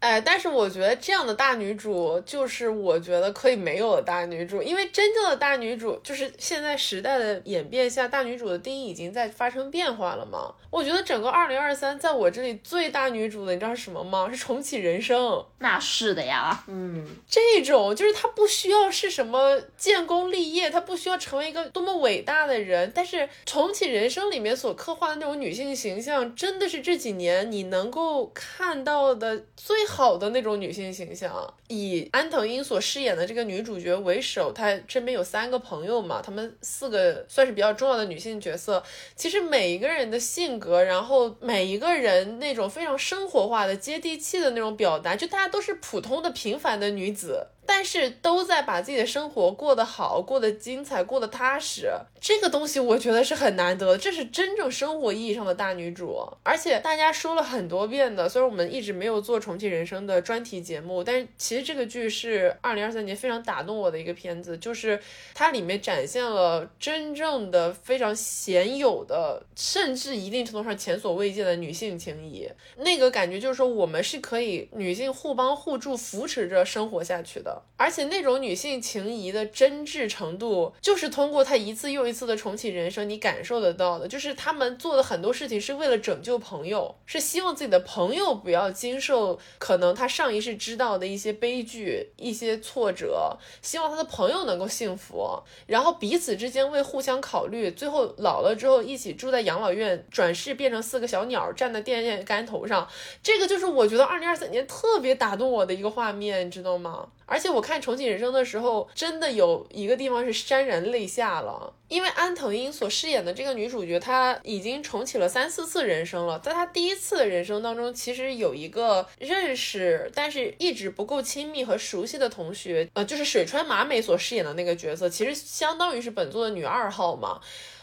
[0.00, 10.54] 哎，但是我觉得这样的大女主就是我觉得可以没有的大女主，因为真正的大女主就是现在时代的演变下，大女主的定义已经在发生变化了嘛。
[10.70, 14.28] 我觉得整个二零二三，在我这里最大女主的，你知道是什么吗？
[14.30, 15.44] 是重启人生。
[15.58, 29.87] 那是的呀，嗯，这种就是她不需要是什么建功立业，她不需要成为一个多么伟大的人，但是重启人生里面所刻画的那种女性形象，真的是这几年你能够看到的最。
[29.88, 38.82] 好的那种女性形象，以安藤英所饰演的这个女主角为首，她身边有三个朋友嘛，她们四个算是比较重要的女性角色。
[39.16, 47.48] 其实每一个人的性格，然后每一个人那种非常生活化的、接地气的那种表达，就大家都是普通的、平凡的女子。
[47.70, 51.92] 但是都在把自己的生活过得好，过得精彩，过得踏实。
[52.20, 56.18] 这个东西我觉得是很难得的，这是真正生活意义上的大女主。
[56.42, 65.00] 而且大家说了很多遍的，虽然我们一直没有做重启人生的专题节目，但是其实这个剧是二零二三年非常打动我的一个片子，就是
[65.34, 72.48] 它里面展现了真正的非常鲜有的，甚至一定程度上前所未见的女性情谊。
[72.78, 77.62] 那个感觉就是说，我们是可以女性互帮互助、扶持着生活下去的。
[77.76, 84.08] 而且那种女性情谊的真挚程度，就是通过她一次又一次的重启人生，你感受得到的。
[84.08, 102.88] 就是他们做的很多事情是为了拯救朋友，是希望自己的朋友不要经受可能他上一世知道的一些悲剧、一些挫折，希望他的朋友能够幸福，然后彼此之间为互相考虑，最后老了之后一起住在养老院，转世变成四个小鸟站在电线杆头上。
[103.22, 107.08] 这个就是我觉得二零二三年特别打动我的一个画面，你知道吗？
[107.28, 116.38] 而且我看重启人生的时候，真的有一个地方是潸然泪下了，因为安藤英所饰演的这个女主角，她已经重启了三四次人生了。
[116.38, 127.38] 在她第一次的人生当中，其实有一个认识，但是一直不够亲密和熟悉的同学，呃，就是水川麻美所饰演的那个角色，其实相当于是本作的女二号嘛。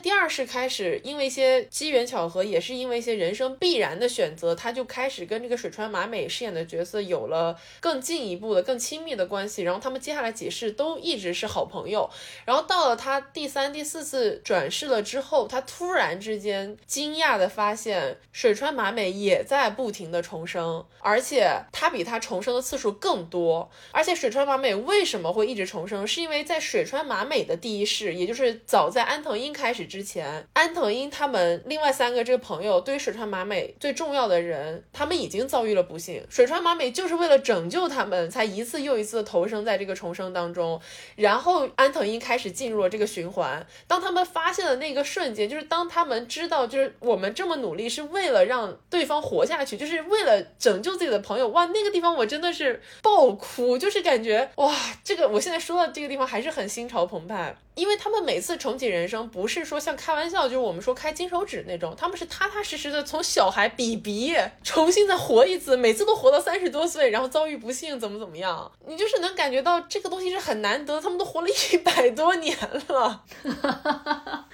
[0.06, 9.64] 第二是开始因为一些机缘巧合，也是因为一些人生必然的选择，他就开始跟这个水川麻美饰演的角色有了更进一步的、更亲密的关系。
[9.64, 12.08] 然后他们接下来几世都一直是好朋友。
[12.46, 23.68] 然后到了他第三、第四次转世了之后，他突然之间惊讶的发现，水川麻美也在不停的重生，而且他比他重生的次数更多。
[23.90, 26.06] 而且水川麻美为什么会一直重生？
[26.06, 36.22] 是因为在水川麻美的第一世，也就是早在安藤英开始之前，安藤英他们另外三个这个朋友，对于水川麻美最重要的人，他们已经遭遇了不幸。
[36.30, 40.82] 水川麻美就是为了拯救他们，才一次又一次的投生在这个重生当中。
[41.16, 43.66] 然后安藤英开始进入了这个循环。
[43.88, 51.48] 当他们发现的那个瞬间，就是当他们知道，就是我们这么努力是为了让对方活下去，就是为了拯救自己的朋友。
[51.48, 54.76] 哇，那个地方我真的是爆哭，就是感觉哇，
[55.06, 57.56] 这个我现在说到这个地方还是很心潮澎湃。
[57.76, 72.58] 因为他们每次重启人生，不是说像开玩笑，就是我们说开金手指那种，他们是踏踏实实的从小孩比比重新再活一次，每次都活到三十多岁，然后遭遇不幸怎么怎么样，你就是能感觉到这个东西是很难得，他们都活了一百多年
[72.88, 73.24] 了，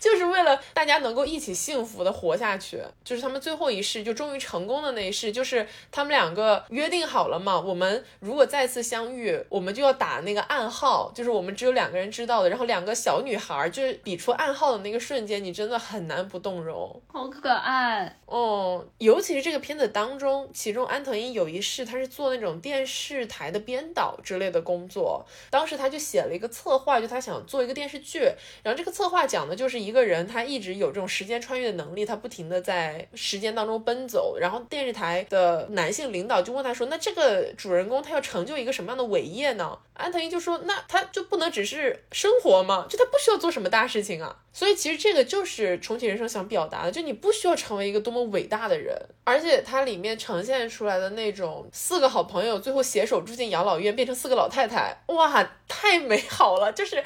[0.00, 12.63] 就是为了大家能够一起幸福的活下去，就是他们最后一世就终于成功的那一世，就是他们两个约定好了嘛，我们如果再次相遇，我们就要打那个暗号，就是我们只有两个人知道的，然后。
[12.64, 18.84] 两个小女孩就是比出暗号的那个瞬间，你真的很难不动容，好可爱哦。
[18.98, 25.24] 尤其是这个片子当中，其中安藤英有一世，他是做那种电视台的编导之类的工作。
[25.50, 28.20] 当时他就写了一个策划，就他想做一个电视剧。
[28.62, 34.38] 然后这个策划讲的就是一个人，他一直有这种时间穿越的能力，他不停的在时间当中奔走。
[34.38, 42.86] 然后电视台的男性领导就问他说：“那这个主人公他要成就一个什么样的伟业呢？”安藤英就说：“那他就不能只是生活。”活吗？
[42.88, 57.02] 就他不需要做什么大事情啊，所以其实这个就是重启人生想表达的，就你不需要成为一个多么伟大的人，而且它里面呈现出来的那种四个好朋友最后携手住进养老院变成四个老太太，哇，太美好了，就是。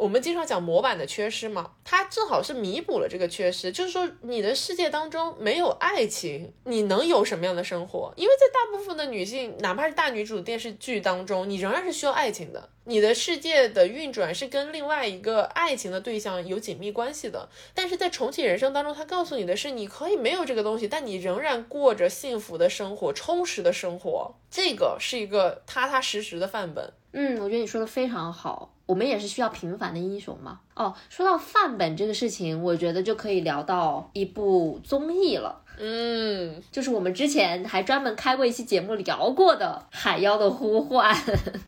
[0.00, 3.70] 我们经常讲模板的缺失嘛，它正好是弥补了这个缺失。
[3.70, 8.10] 就是说，你的世界当中没有爱情，你能有什么样的生活？
[8.16, 12.70] 因为在大部分的女性，哪怕是大女主电视剧当中，你仍然是需要爱情的。
[12.84, 17.50] 你的世界的运转是跟另外一个爱情的对象有紧密关系的。
[17.74, 24.34] 但是在重启人生当中，他告诉你的是，你可以没有这个东西，但你仍然过着幸福的生活、充实的生活。
[24.50, 26.90] 这个是一个踏踏实实的范本。
[27.12, 28.72] 嗯，我觉得你说的非常好。
[28.90, 30.58] 我们也是需要平凡的英雄嘛。
[30.74, 35.62] 哦，说到范本这个事情，我觉得就可以聊到一部综艺了。
[35.78, 41.14] 嗯，就是我们之前还专门开过一期节目聊过的《海妖的呼唤》。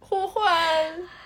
[0.00, 0.42] 呼唤。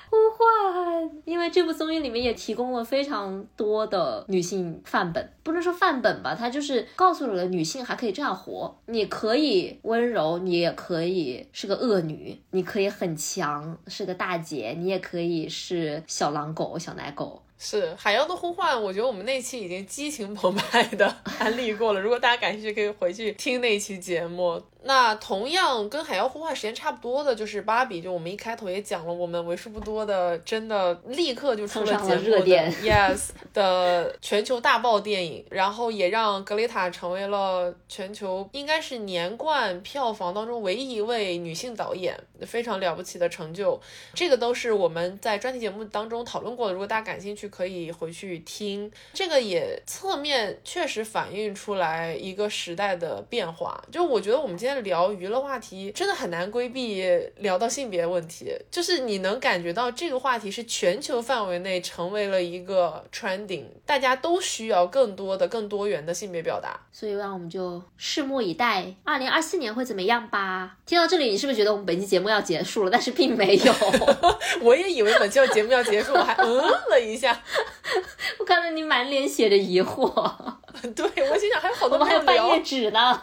[0.09, 17.43] 呼唤，因为这部综艺里面也提供了非常多的女性范本，不能说范本吧，它就是告诉了女性还可以这样活，你可以温柔，你也可以是个恶女，你可以很强，是个大姐，你也可以是小狼狗、小奶狗。
[17.59, 24.63] 是海妖的呼唤，我觉得我们那期已经激情澎湃的安利过了，如果大家感兴趣，可以回去听那期节目。
[24.83, 32.47] 那同样跟《海妖呼唤》时间差不多的，就是《芭比》，就我们一开头也讲了，我们为数不多的真的立刻就出了节目的
[32.81, 43.81] Yes 的全球大爆电影，然后也让格雷塔成为了全球应该是年冠票房当中唯一一位女性导演，非常了不起的成就。
[44.15, 48.89] 这个都是我们在专题节目当中讨论过的，如果大家感兴趣，可以回去听。
[49.13, 54.77] 这个也侧面确实反映出来一个时代的变化，就我觉得我们今天。
[54.87, 57.03] 聊娱乐话题真的很难规避
[57.39, 70.77] 聊到性别问题，就是你能感觉到这个话题是全球范围内成为了一个 trending，大家都需要更多的、更多元的性别表达，所以让我们就拭目以待，二零二四年会怎么样吧。
[70.85, 72.91] 听到这里，你是不是觉得我们本期节目要结束了？
[72.91, 73.75] 但是并没有，
[74.61, 76.47] 我也以为本期节目要结束，我还嗯
[76.91, 77.36] 了一下，
[78.39, 80.13] 我看到你满脸写着疑惑，
[80.95, 83.21] 对我心想还有好多，我们还有半页纸呢。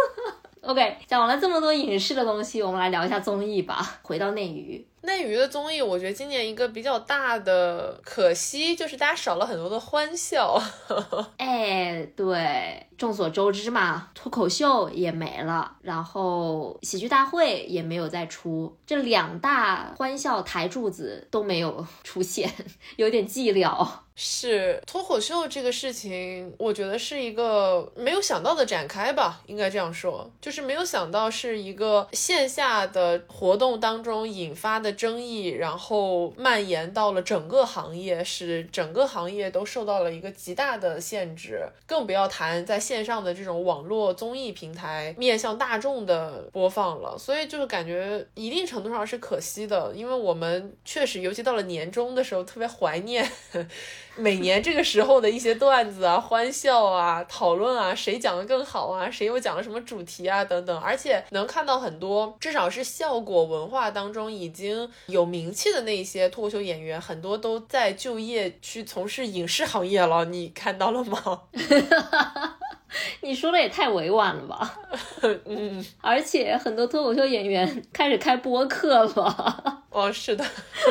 [0.62, 3.98] OK，讲完了这么多影视的东西，我们来聊一下综艺吧。
[4.02, 4.86] 回到内娱。
[5.04, 10.60] 内娱的综艺，我觉得今年一个比较大的可惜就是大家少了很多的欢笑。
[11.36, 22.50] 哎，对，众所周知嘛，脱口秀也没了，然后喜剧大会也没有再出，这两大欢笑台柱子都没有出现，
[22.96, 23.86] 有点寂寥。
[24.16, 34.93] 是脱口秀这个事情，我觉得是一个没有想到的展开吧，应该这样说，就是没有想到是一个线下的活动当中引发的。
[34.94, 47.16] 争议，然后蔓延到了整个行业，使整个行业都受到了一个极大的限制，更不要谈在线上的这种网络综艺平台面向大众的播放了。
[47.18, 53.30] 所以就是感觉一定程度上是可惜的，因为我们确实，尤其到了年终的时候，特别怀念。
[54.16, 71.42] 每年这个时候的一些段子啊、欢笑啊、讨论啊，谁讲的更好啊，谁又讲了什么主题啊等等，而且能看到很多，至少是效果文化当中已经有名气的那些脱口秀演员，很多都在就业去从事影视行业了，你看到了吗？
[73.22, 74.78] 你说的也太委婉了吧？
[75.46, 79.82] 嗯，而且很多脱口秀演员开始开播客了。
[79.90, 80.44] 哦，是的，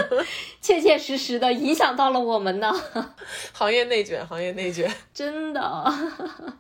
[0.62, 2.74] 切切实实的影响到了我们呢。
[3.52, 5.94] 行业内卷，行业内卷，真的。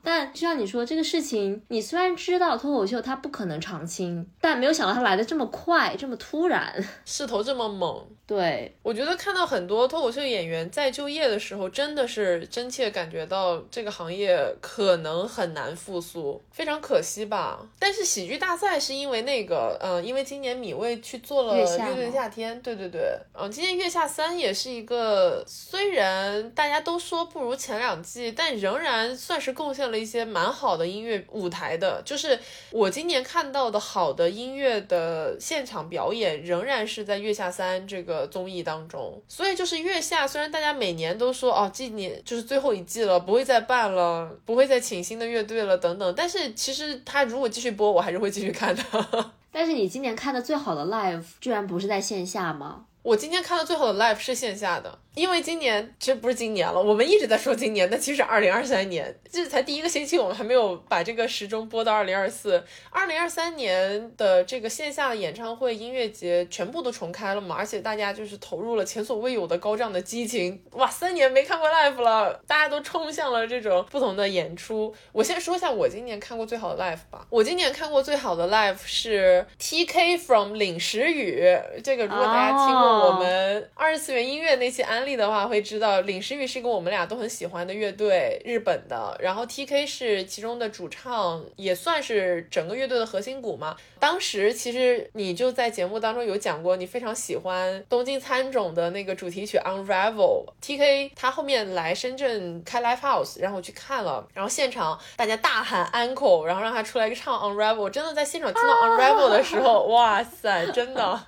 [0.04, 8.06] 但就像你说这个事情，你虽然知道脱口秀它不可能长青，但没有想到它来的这么快，这么突然，势头这么猛。
[8.26, 17.60] 对，我觉得看到很多脱口秀演员在就业的时候，真的是真切感觉到这个行业可能很难复苏，非常可惜吧。
[17.80, 21.66] 但是喜剧大赛是因为那个，嗯，因为今年米未去做了乐
[21.96, 23.02] 队夏天，对对对，
[23.34, 32.02] 嗯，今年月下三也是一个，虽然大家都说不如前两季，但仍然算是贡献了一些蛮好的音乐舞台的。
[32.06, 32.40] 就是
[32.72, 38.14] 我今年看到的好的音乐的现场表演，仍然是在月下三这个。
[38.14, 48.84] 个综艺当中，所以就是月下，虽然大家每年都说哦，今年就是最后一季了，不会再办了，不会再请新的乐队了等等，但是其实他如果继续播，我还是会继续看的。
[49.52, 52.86] 但是你今年看的最好的 live 居然不是在线下吗？
[53.04, 55.00] 我今天看的最好的 live 是线下的。
[55.16, 62.64] 因为今年其实不是今年了，我们一直在说今年，但其实是二零二三年，这才第一个星期，我们还没有把这个时钟播到二零二四。
[62.90, 74.92] 二零二三年的这个线下的演唱会、音乐节全部都重开了嘛，而且大家就是投入了前所未有的高涨的激情，哇，三年没看过 live 了，大家都冲向了这种不同的演出。
[75.12, 85.03] 我先说一下我今年看过最好的 live 吧，我今年看过最好的 live 是 TK from 领时雨，这个如果大家听过我们二次元音乐那期安。
[85.06, 89.18] 力的话会知道，领时雨是一个我们俩都很喜欢的乐队，日本的。
[89.20, 93.76] 然后 T K 是其中的主唱，也算是整个乐队的核心骨嘛。
[94.00, 100.46] 当时其实你就在节目当中有讲过，你非常喜欢东京参种的那个主题曲 Unravel。
[100.60, 107.90] T K 他后面来深圳开 Live House，然后我去看了，然后现场大家大喊 Uncle，然后让他出来唱 Unravel。
[107.90, 111.20] 真的在现场听到 Unravel 的时候，哇塞，真的。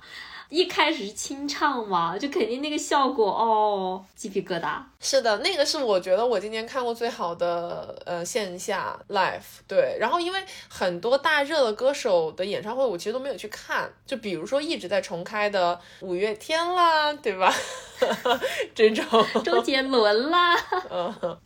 [0.48, 4.80] 一开始是清唱嘛，就肯定那个效果哦，鸡皮疙瘩。
[5.08, 9.40] 是的，那个是我觉得我今年看过最好的呃线下 live。
[9.68, 13.88] 对，然后因为很多大热的歌手的演唱会，我其实都没有去看。
[14.04, 17.54] 就比如说一直在重开的五月天啦，对吧？
[18.74, 19.04] 这种
[19.44, 20.56] 周杰伦啦，
[20.90, 21.38] 嗯，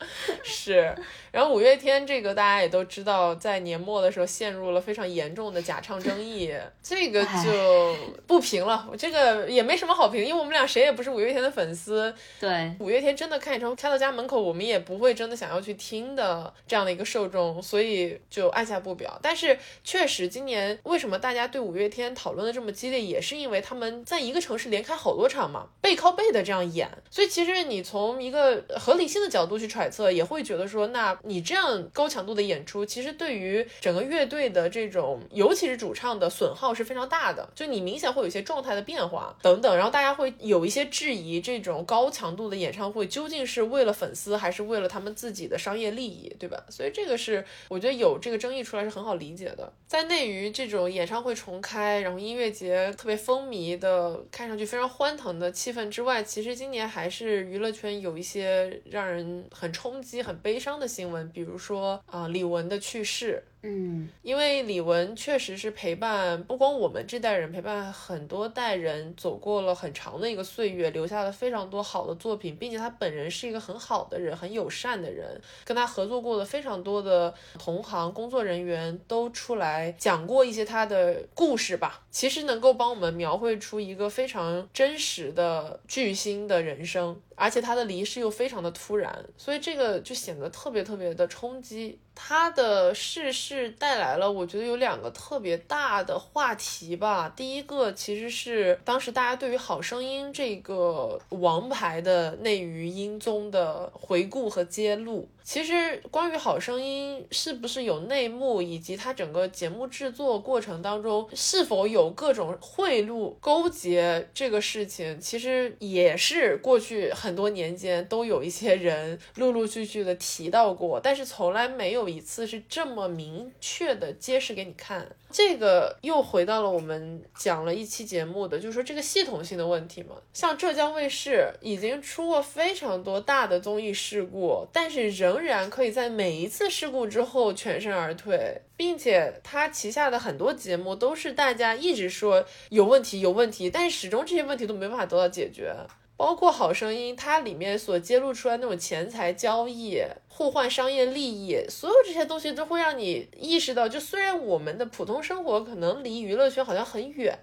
[0.43, 0.97] 是。
[1.31, 7.95] 然后五月天这个大家也都知道，在年末的时候陷入了非常严重的假唱争议，这个就
[8.27, 8.89] 不评了。
[8.91, 12.13] 我这个也没什么好评，因为我们俩谁也不是五月天的粉丝。
[12.41, 19.19] 对，五月天真的开演唱会开到家门口，我们也不会真的想要去听的这样的一个受众，所以就按下不表。
[19.21, 26.89] 但是确实，今年为什么大家对五月天讨论的这么激烈，也是因为他们在一个城市连开好多场嘛，背靠背的这样演。
[27.11, 31.19] 所以其实你从一个合理性的角度去揣测，也会觉得说那。
[31.25, 37.49] 你这样高强度的演出，其实对于整个乐队的这种，尤其是主唱的损耗是非常大的。
[37.55, 46.63] 就你明显会有一些状态的变化等等，然后大家会有一些质疑，这种高强度的演唱会究竟是为了粉丝，还是为了他们自己的商业利益，对吧？
[46.69, 49.73] 所以这个是我觉得有这个争议出来是很好理解的。
[49.87, 61.31] 在内娱这种演唱会重开，然后音乐节特别风靡的，看上去非常欢腾的气氛之外，其实今年还是娱乐圈有一些让人很冲击、很悲伤的新闻。
[61.31, 63.43] 比如说啊，李玟的去世。
[63.63, 75.41] 嗯，因为李玟确实是陪伴不光我们这代人，陪伴很多代人走过了很长的一个岁月，留下了非常多好的作品，并且他本人是一个很好的人，很友善的人。
[75.65, 91.99] 跟他合作过的非常多的同行工作人员都出来讲过一些他的故事吧，其实能够帮我们描绘出一个非常真实的巨星的人生，而且他的离世又非常的突然，所以这个就显得特别特别的冲击。
[92.23, 97.33] 他的逝世带来了，我觉得有两个特别大的话题吧。
[97.35, 105.27] 第一个其实是当时大家对于《好声音》这个王牌的内娱音综的回顾和揭露。
[105.43, 125.07] 其实关于《好声音》是不是有内幕，以及它整个节目制作过程当中是否有各种贿赂、勾结这个事情，其实也是过去很多年间都有一些人陆陆续续的提到过，但是从来没有一次是这么明确的揭示给你看。
[125.31, 130.17] 这个又回到了我们讲了一期节目的，就是说这个系统性的问题嘛。
[130.33, 145.73] 像浙江卫视已经出过非常多大的综艺事故，但是仍然可以在每一次事故之后全身而退，并且它旗下的很多节目都是大家一直说有问题有问题，但是始终这些问题都没办法得到解决。
[146.21, 157.35] 包括《好声音》，它里面所揭露出来那种钱财交易、互换商业利益，所有这些东西都会让你意识到，就虽然我们的普通生活可能离娱乐圈好像很远，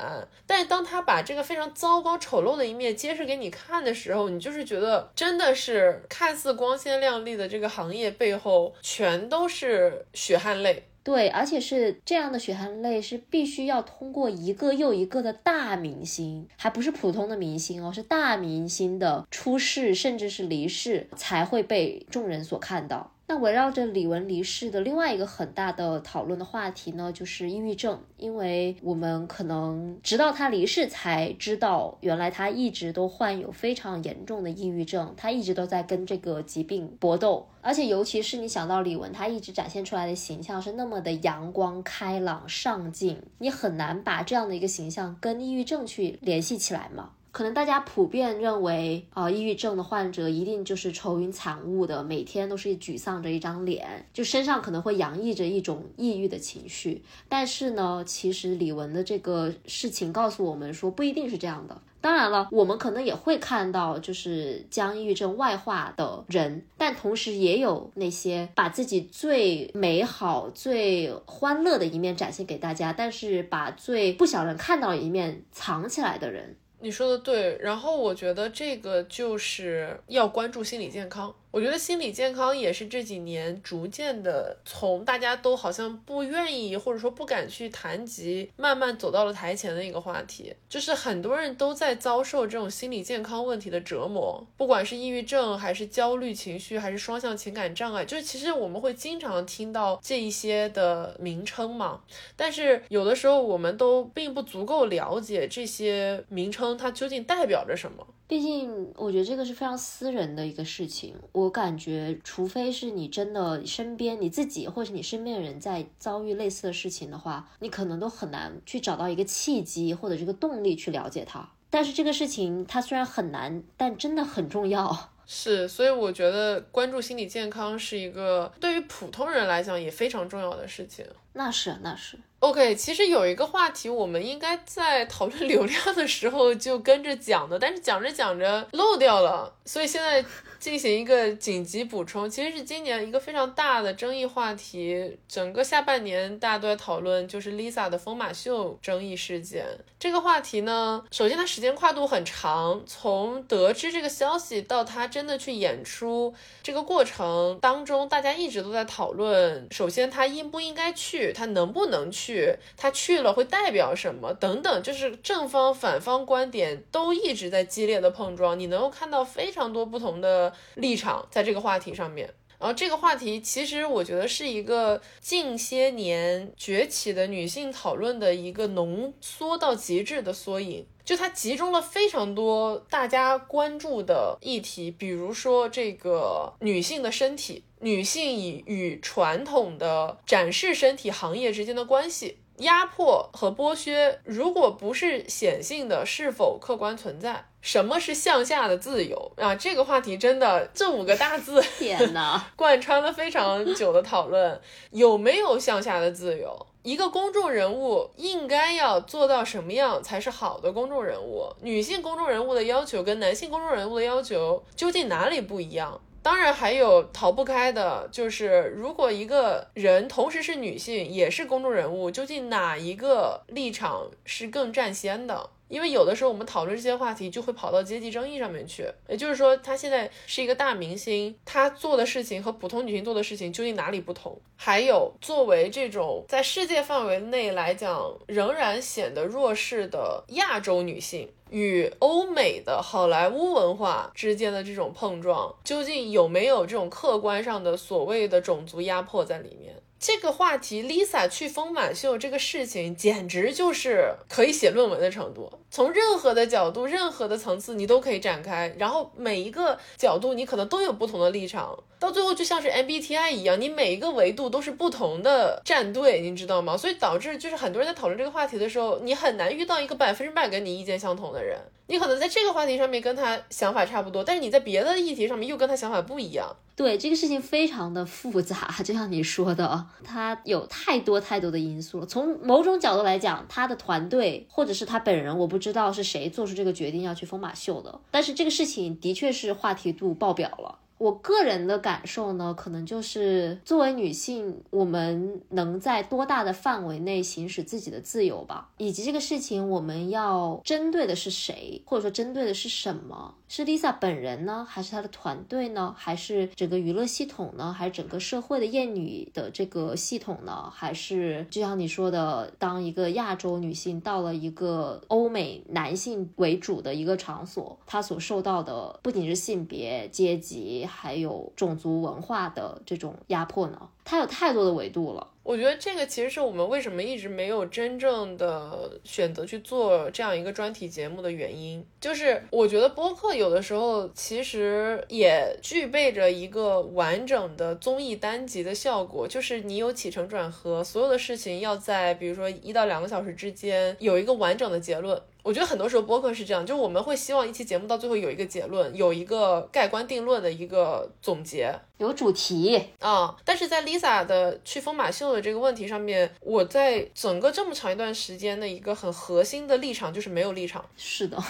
[0.45, 10.83] 但是当他把这个非常糟糕、丑陋的一面揭示给你看的时候，你就是觉得真的是看似光鲜亮丽的这个行业背后，全都是血汗泪。
[11.07, 23.13] 对，而且是这样的血汗泪，是必须要通过一个又一个的大明星，还不是普通的明星哦，是大明星的出世，甚至是离世，才会被众人所看到。
[23.29, 27.99] 那围绕着李玟离世的另外一个很大的讨论的话题呢，就是抑郁症。
[28.15, 37.45] 因为我们可能直到她离世才知道，原来她一直都患有非常严重的抑郁症，她一直都在跟这个疾病搏斗。
[37.61, 47.09] 而且尤其是你想到李玟，她一直展现出来的形象是那么的阳光开朗上进，你很难把这样的一个形象跟抑郁症去联系起来嘛。
[47.31, 57.03] 可能大家普遍认为，啊，抑郁症的患者一定就是愁云惨雾的，每天都是沮丧着一张脸，就身上可能会洋溢着一种抑郁的情绪。
[57.29, 61.79] 但是呢，其实李玟的这个事情告诉我们说，不一定是这样的。
[61.99, 76.55] 当然了，我们可能也会看到，就是将抑郁症外化的人，但同时也有那些把自己最美好、最欢乐的一面展现给大家，但是把最不想人看到的一面藏起来的人。
[76.79, 81.33] 你说的对，然后我觉得这个就是要关注心理健康。
[81.57, 90.53] 我觉得心理健康也是这几年逐渐的从大家都好像不愿意或者说不敢去谈及，慢慢走到了台前的一个话题。
[90.69, 102.03] 就是很多人都在遭受这种心理健康问题的折磨，不管是抑郁症，还是焦虑情绪，还是双向情感障碍，就是其实我们会经常听到这一些的名称嘛。
[102.35, 108.05] 但是有的时候我们都并不足够了解这些名称它究竟代表着什么。
[108.27, 111.15] 毕竟，我觉得这个是非常私人的一个事情。
[111.31, 121.49] 我感觉，除非是你真的身边你自己，或者你身边的人在遭遇类似的事情的话，你可能都很难去找到一个契机或者这个动力去了解它。
[121.69, 125.11] 但是这个事情它虽然很难，但真的很重要。
[125.29, 131.05] 是，所以我觉得关注心理健康是一个对于普通人来讲也非常重要的事情。
[131.33, 132.17] 那是，那是。
[132.39, 140.23] OK，其实有一个话题，我们应该在讨论 流量的时候就跟着讲的，但是讲着讲着漏掉了，所以现在
[140.59, 142.29] 进行一个紧急补充。
[142.29, 149.65] 其实是今年一个非常大的争议话题，整个下半年大家都在讨论，就是 Lisa 的疯马秀争议事件。
[149.97, 159.67] 这个话题呢，首先它时间跨度很长，从得知这个消息到他真的去演出这个过程当中，大家一直都在讨论。
[159.71, 162.17] 首先，他应不应该去，他能不能去？
[162.27, 172.33] 去他去了会代表什么等等，就是正方反方观点都一直在激烈的碰撞，你能够看到非常多不同的立场在这个话题上面。
[172.59, 187.63] 然后这个话题其实我觉得是一个近些年崛起的女性讨论的一个浓缩到极致的缩影，就它集中了非常多大家关注的议题，比如说这个女性的身体。
[187.79, 197.46] 女性与与传统的展示身体行业之间的关系，压迫和剥削，如果不是显性的，是否客观存在？
[197.61, 199.55] 什么是向下的自由啊？
[199.55, 204.59] 这个话题真的，这五个大字， 天呐，贯穿了非常久的讨论。
[204.91, 206.65] 有没有向下的自由？
[206.83, 211.51] 一个公众人物应该要做到什么样才是好的公众人物？
[211.61, 215.99] 女性公众人物的要求跟男性公众人物的要求究竟哪里不一样？
[216.23, 225.49] 当然，还有逃不开的，就是如果一个人同时是女性，也是公众人物，究竟哪一个立场是更占先的？
[225.67, 228.85] 因为有的时候我们讨论这些话题就会跑到阶级争议上面去。
[229.07, 234.39] 也就是说，她现在是一个大明星，她做的事情和普通女性做的事情究竟哪里不同？
[234.55, 241.29] 还有，作为这种在世界范围内来讲仍然显得弱势的亚洲女性。
[241.49, 249.73] 与欧美的好莱坞文化之间的这种碰撞，究竟有没有这种客观上的所谓的种族压迫在里面？
[249.99, 255.51] 这个话题，Lisa 去疯马秀这个事情，简直就是可以写论文的程度。
[255.71, 258.73] 从任何的角度、任何的层次，你都可以展开。
[258.77, 261.77] 然后每一个角度，你可能都有不同的立场。
[261.99, 266.77] 到最后，就像是 MBTI 一样，你每一个维度都是不同的战队，你知道吗？
[266.77, 271.59] 所以导致就是很多人在讨论这个话题的时候，你很难遇到一个百分之百跟你意见相同的人。
[271.87, 276.47] 你可能在这个话题上面跟他想法差不多，但是你在别的议题上面又跟他想法不一样。
[276.75, 282.05] 对这个事情非常的复杂，就像你说的，他有太多太多的因素了。
[282.05, 290.77] 从某种角度来讲，他的团队或者是他本人，我不知道是谁做出这个决定要去疯马秀的，但是这个事情的确是话题度爆表了。
[290.97, 303.35] 我个人的感受呢，可能就是作为女性，我们能在多大的范围内行使自己的自由吧，以及这个事情我们要针对的是谁，或者说针对的是什么。
[303.49, 310.69] 是 Lisa 本人呢，还是她的团队呢，还是整个娱乐系统呢，还是整个社会的厌女的这个系统呢？
[310.69, 323.89] 还是就像你说的，当一个亚洲女性到了一个欧美男性为主的一个场所，她所受到的不仅是性别、阶级，还有种族文化的这种压迫呢？
[324.05, 325.27] 它有太多的维度了。
[325.43, 345.21] 我觉得这个其实是我们为什么一直没有真正的选择去做这样一个专题节目的原因，就是我觉得播客有的时候其实也具备着一个完整的综艺单集的效果，就是你有起承转合，所有的事情要在比如说一到两个小时之间有一个完整的结论。
[345.47, 353.33] 我觉得很多时候播客是这样，就是我们会希望一期节目到最后有一个结论，有一个盖棺定论的一个总结，有主题啊。
[353.45, 360.83] 但是在 Lisa 的去疯马秀的这个问题上面，我在整个这么长一段时间的一个很核心的立场就是没有立场。
[360.97, 361.41] 是的。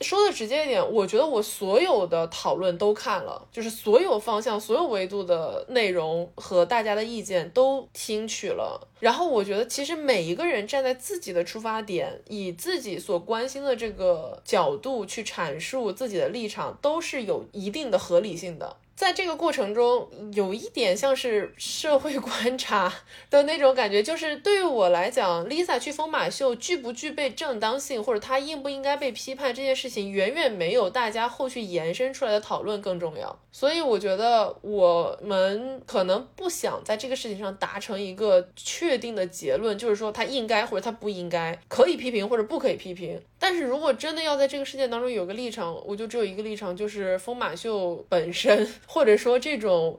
[0.00, 8.80] 说的直接一点，我觉得我所有的讨论都看了，就是所有方向、所有维度的内容和大家的意见都听取了。
[9.00, 18.76] 然后我觉得，其实每一个人站在自己的出发点，以自己所关心的这个角度去阐述自己的立场，都是有一定的合理性的。
[18.98, 22.92] 在这个过程中，有一点像是社会观察
[23.30, 33.38] 的那种感觉，就是对于我来讲，Lisa 去疯马秀具不具备正当性，或者她应不应该被批判这件事情，远远没有大家后续延伸出来的讨论更重要。
[33.52, 43.22] 所以我觉得我们可能不想在这个事情上达成一个确定的结论，就是说她应该或者她不应该，可以批评或者不可以批评。
[43.38, 48.68] 但是如果真的要在这个事件当中有个立场，我就只有一个立场，就是疯马秀本身。
[48.86, 49.98] 或者说，这种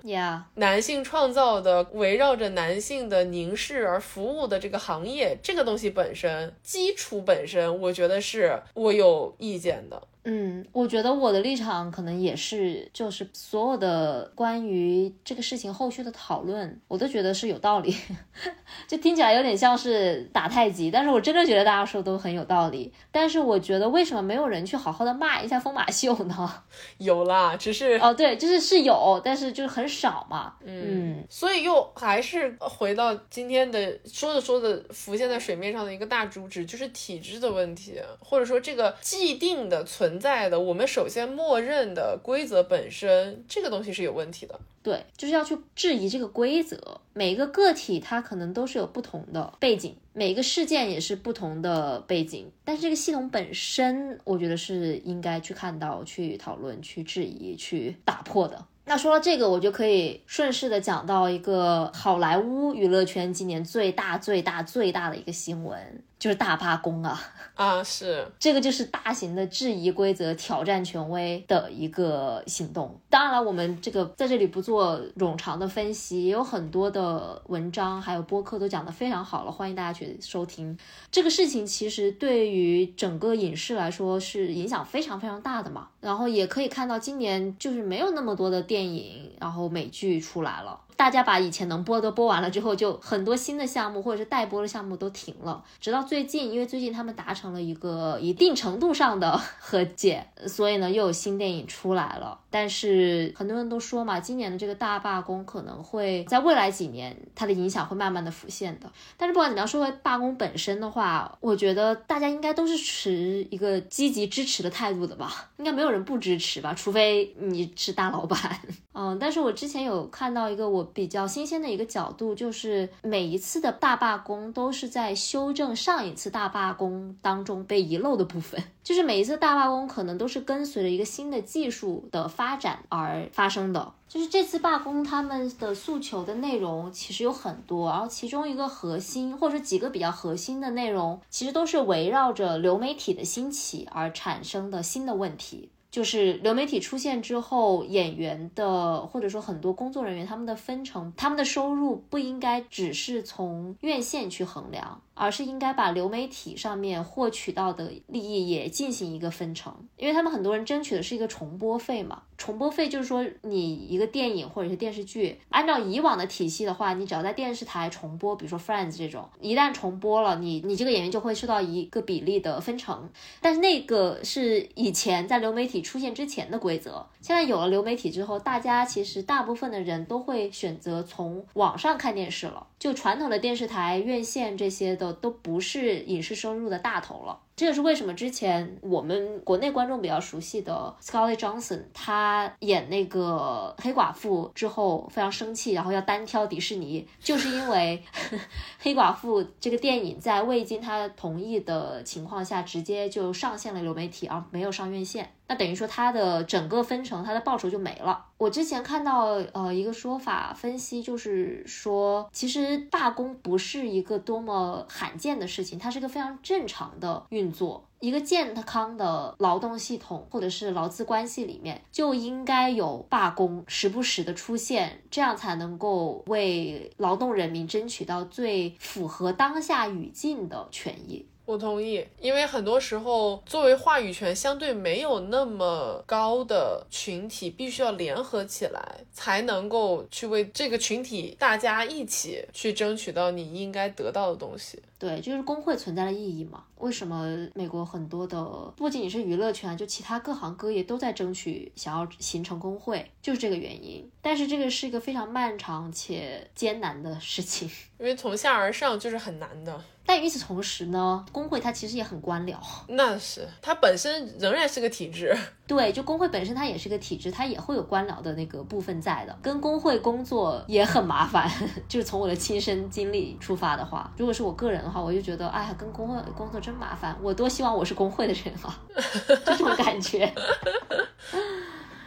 [0.56, 10.02] 男性创造的围绕着男性的凝视而服务的这个行业，这个东西本身基础本身，我觉得是我有意见的。
[10.32, 17.96] 嗯，我觉得我的立场可能也是，就是所有的关于这个事情后续的讨论，我都觉得是有道理。
[18.88, 22.94] 就听起来有点像是打太极，但是我真的觉得大家说都很有道理。
[23.12, 26.64] 但是我觉得为什么没有人去好好的骂一下疯马秀呢？
[27.00, 30.54] 有啦，只是哦，对，就是是有，但是就是很少嘛。
[30.64, 40.19] 嗯，所以又还是回到今天的说着说着浮现在水面上的一个大主旨，就是体制的问题，或者说这个既定的存。
[40.20, 44.60] 在的，我们首先默认的规则本身，这个东西是有问题的。
[44.82, 46.78] 对，就是要去质疑这个规则。
[47.14, 52.50] 每一个个体，它可能都是有不同的背景，每一个事件也是不同的背景。
[52.64, 58.66] 但是这个系统本身，我觉得是应该去看到、去讨论、去质疑、去打破的。
[58.86, 66.04] 那说到这个，我就可以顺势的讲到一个好莱坞娱乐圈今年最大、最大、最大的一个新闻。
[66.20, 67.20] 就是大罢工啊！
[67.56, 72.98] 啊，是这个就是大型的质疑规则、挑战权威的一个行动。
[73.10, 80.78] 当然了，我们这个在这里不做冗长的分析，也有很多的文章还有播客都讲得非常好了，欢迎大家去收听。
[81.12, 85.90] 这个事情其实对于整个影视来说是影响非常非常大的嘛。
[86.00, 90.80] 然后也可以看到今年就是没有那么多的电影，然后美剧出来了。
[91.00, 95.64] 大家把以前能播的播完了之后，就很多新的项目或者是待播的项目都停了。
[95.80, 102.38] 直到最近，因为最近他们达成了一个一定程度上的和解，所以呢又有新电影出来了。
[102.50, 108.92] 但是很多人都说嘛，今年的这个大罢工可能会在未来几年它的影响会慢慢的浮现的。
[109.16, 118.60] 但是不管怎么样，说回罢工本身的话，我觉得大家应该都是持一个积极支持的态度的吧，应该没有人不支持吧，除非你是大老板。
[119.02, 133.94] 嗯，但是我之前有看到一个我比较新鲜的一个角度，就是每一次的大罢工都是在修正上一次大罢工当中被遗漏的部分， 就是每一次大罢工可能都是跟随着一个新的技术的发展而发生的。
[134.10, 145.70] 就是这次罢工，他们的诉求的内容其实有很多，然后其中一个核心或者几个比较核心的内容，其实都是围绕着流媒体的兴起而产生的新的问题。
[145.92, 155.02] 就是流媒体出现之后，演员的或者说很多工作人员他们的分成，他们的收入不应该只是从院线去衡量。
[155.20, 162.24] 而是应该把流媒体上面获取到的利益也进行一个分成，因为他们很多人争取的是一个重播费嘛。
[162.38, 173.10] 重播费就是说，你一个电影或者是电视剧，按照以往的体系的话，你只要在电视台重播，比如说 Friends 这种，一旦重播了，你你这个演员就会受到一个比例的分成。
[173.42, 185.10] 但是那个是以前在流媒体出现之前的规则，现在有了流媒体之后，大家其实大部分的人都会选择从网上看电视了，就传统的电视台、院线这些的。
[185.22, 198.02] 都不是影视收入的大头了，这也是为什么之前我们国内观众比较熟悉的 Scarlett Johnson，他演那个黑寡妇之后非常生气，然后要单挑迪士尼，就是因为
[198.80, 205.30] 黑寡妇这个电影在未经他同意的情况下直接就上线了流媒体，而没有上院线。
[205.46, 208.28] 那等于说它的整个分成，它的报酬就没了。
[208.40, 217.84] 我之前看到呃一个说法分析，就是说其实罢工不是一个多么罕见的事情，它是一个非常正常的运作。
[218.00, 231.26] 一个健康的劳动系统或者是劳资关系里面，就应该有罢工时不时的出现，这样才能够为劳动人民争取到最符合当下语境的权益。
[231.50, 244.80] 我同意，因为很多时候，作为话语权相对没有那么高的群体，必须要联合起来，才能够去为这个群体大家一起去争取到你应该得到的东西。
[245.00, 246.66] 对，就是工会存在的意义嘛。
[246.78, 248.44] 为什么美国很多的
[248.78, 254.08] 不仅仅是娱乐圈，就其他各行各业都在争取想要形成工会，就是这个原因。
[254.22, 257.68] 但是这个是一个非常漫长且艰难的事情，
[257.98, 259.82] 因为从下而上就是很难的。
[260.10, 262.56] 但与此同时呢，工会它其实也很官僚。
[262.88, 265.38] 那是，它本身仍然是个体制。
[265.68, 269.38] 对，就工会本身它也是个体制，它也会有官僚的那个部分在的。
[269.40, 271.48] 跟工会工作也很麻烦，
[271.88, 277.16] 就是从我的亲身经历出发的话，如果是我个人的话，我就觉得，哎呀，跟工会工作真麻烦。
[277.22, 278.80] 我多希望我是工会的人啊，
[279.46, 280.34] 这种感觉。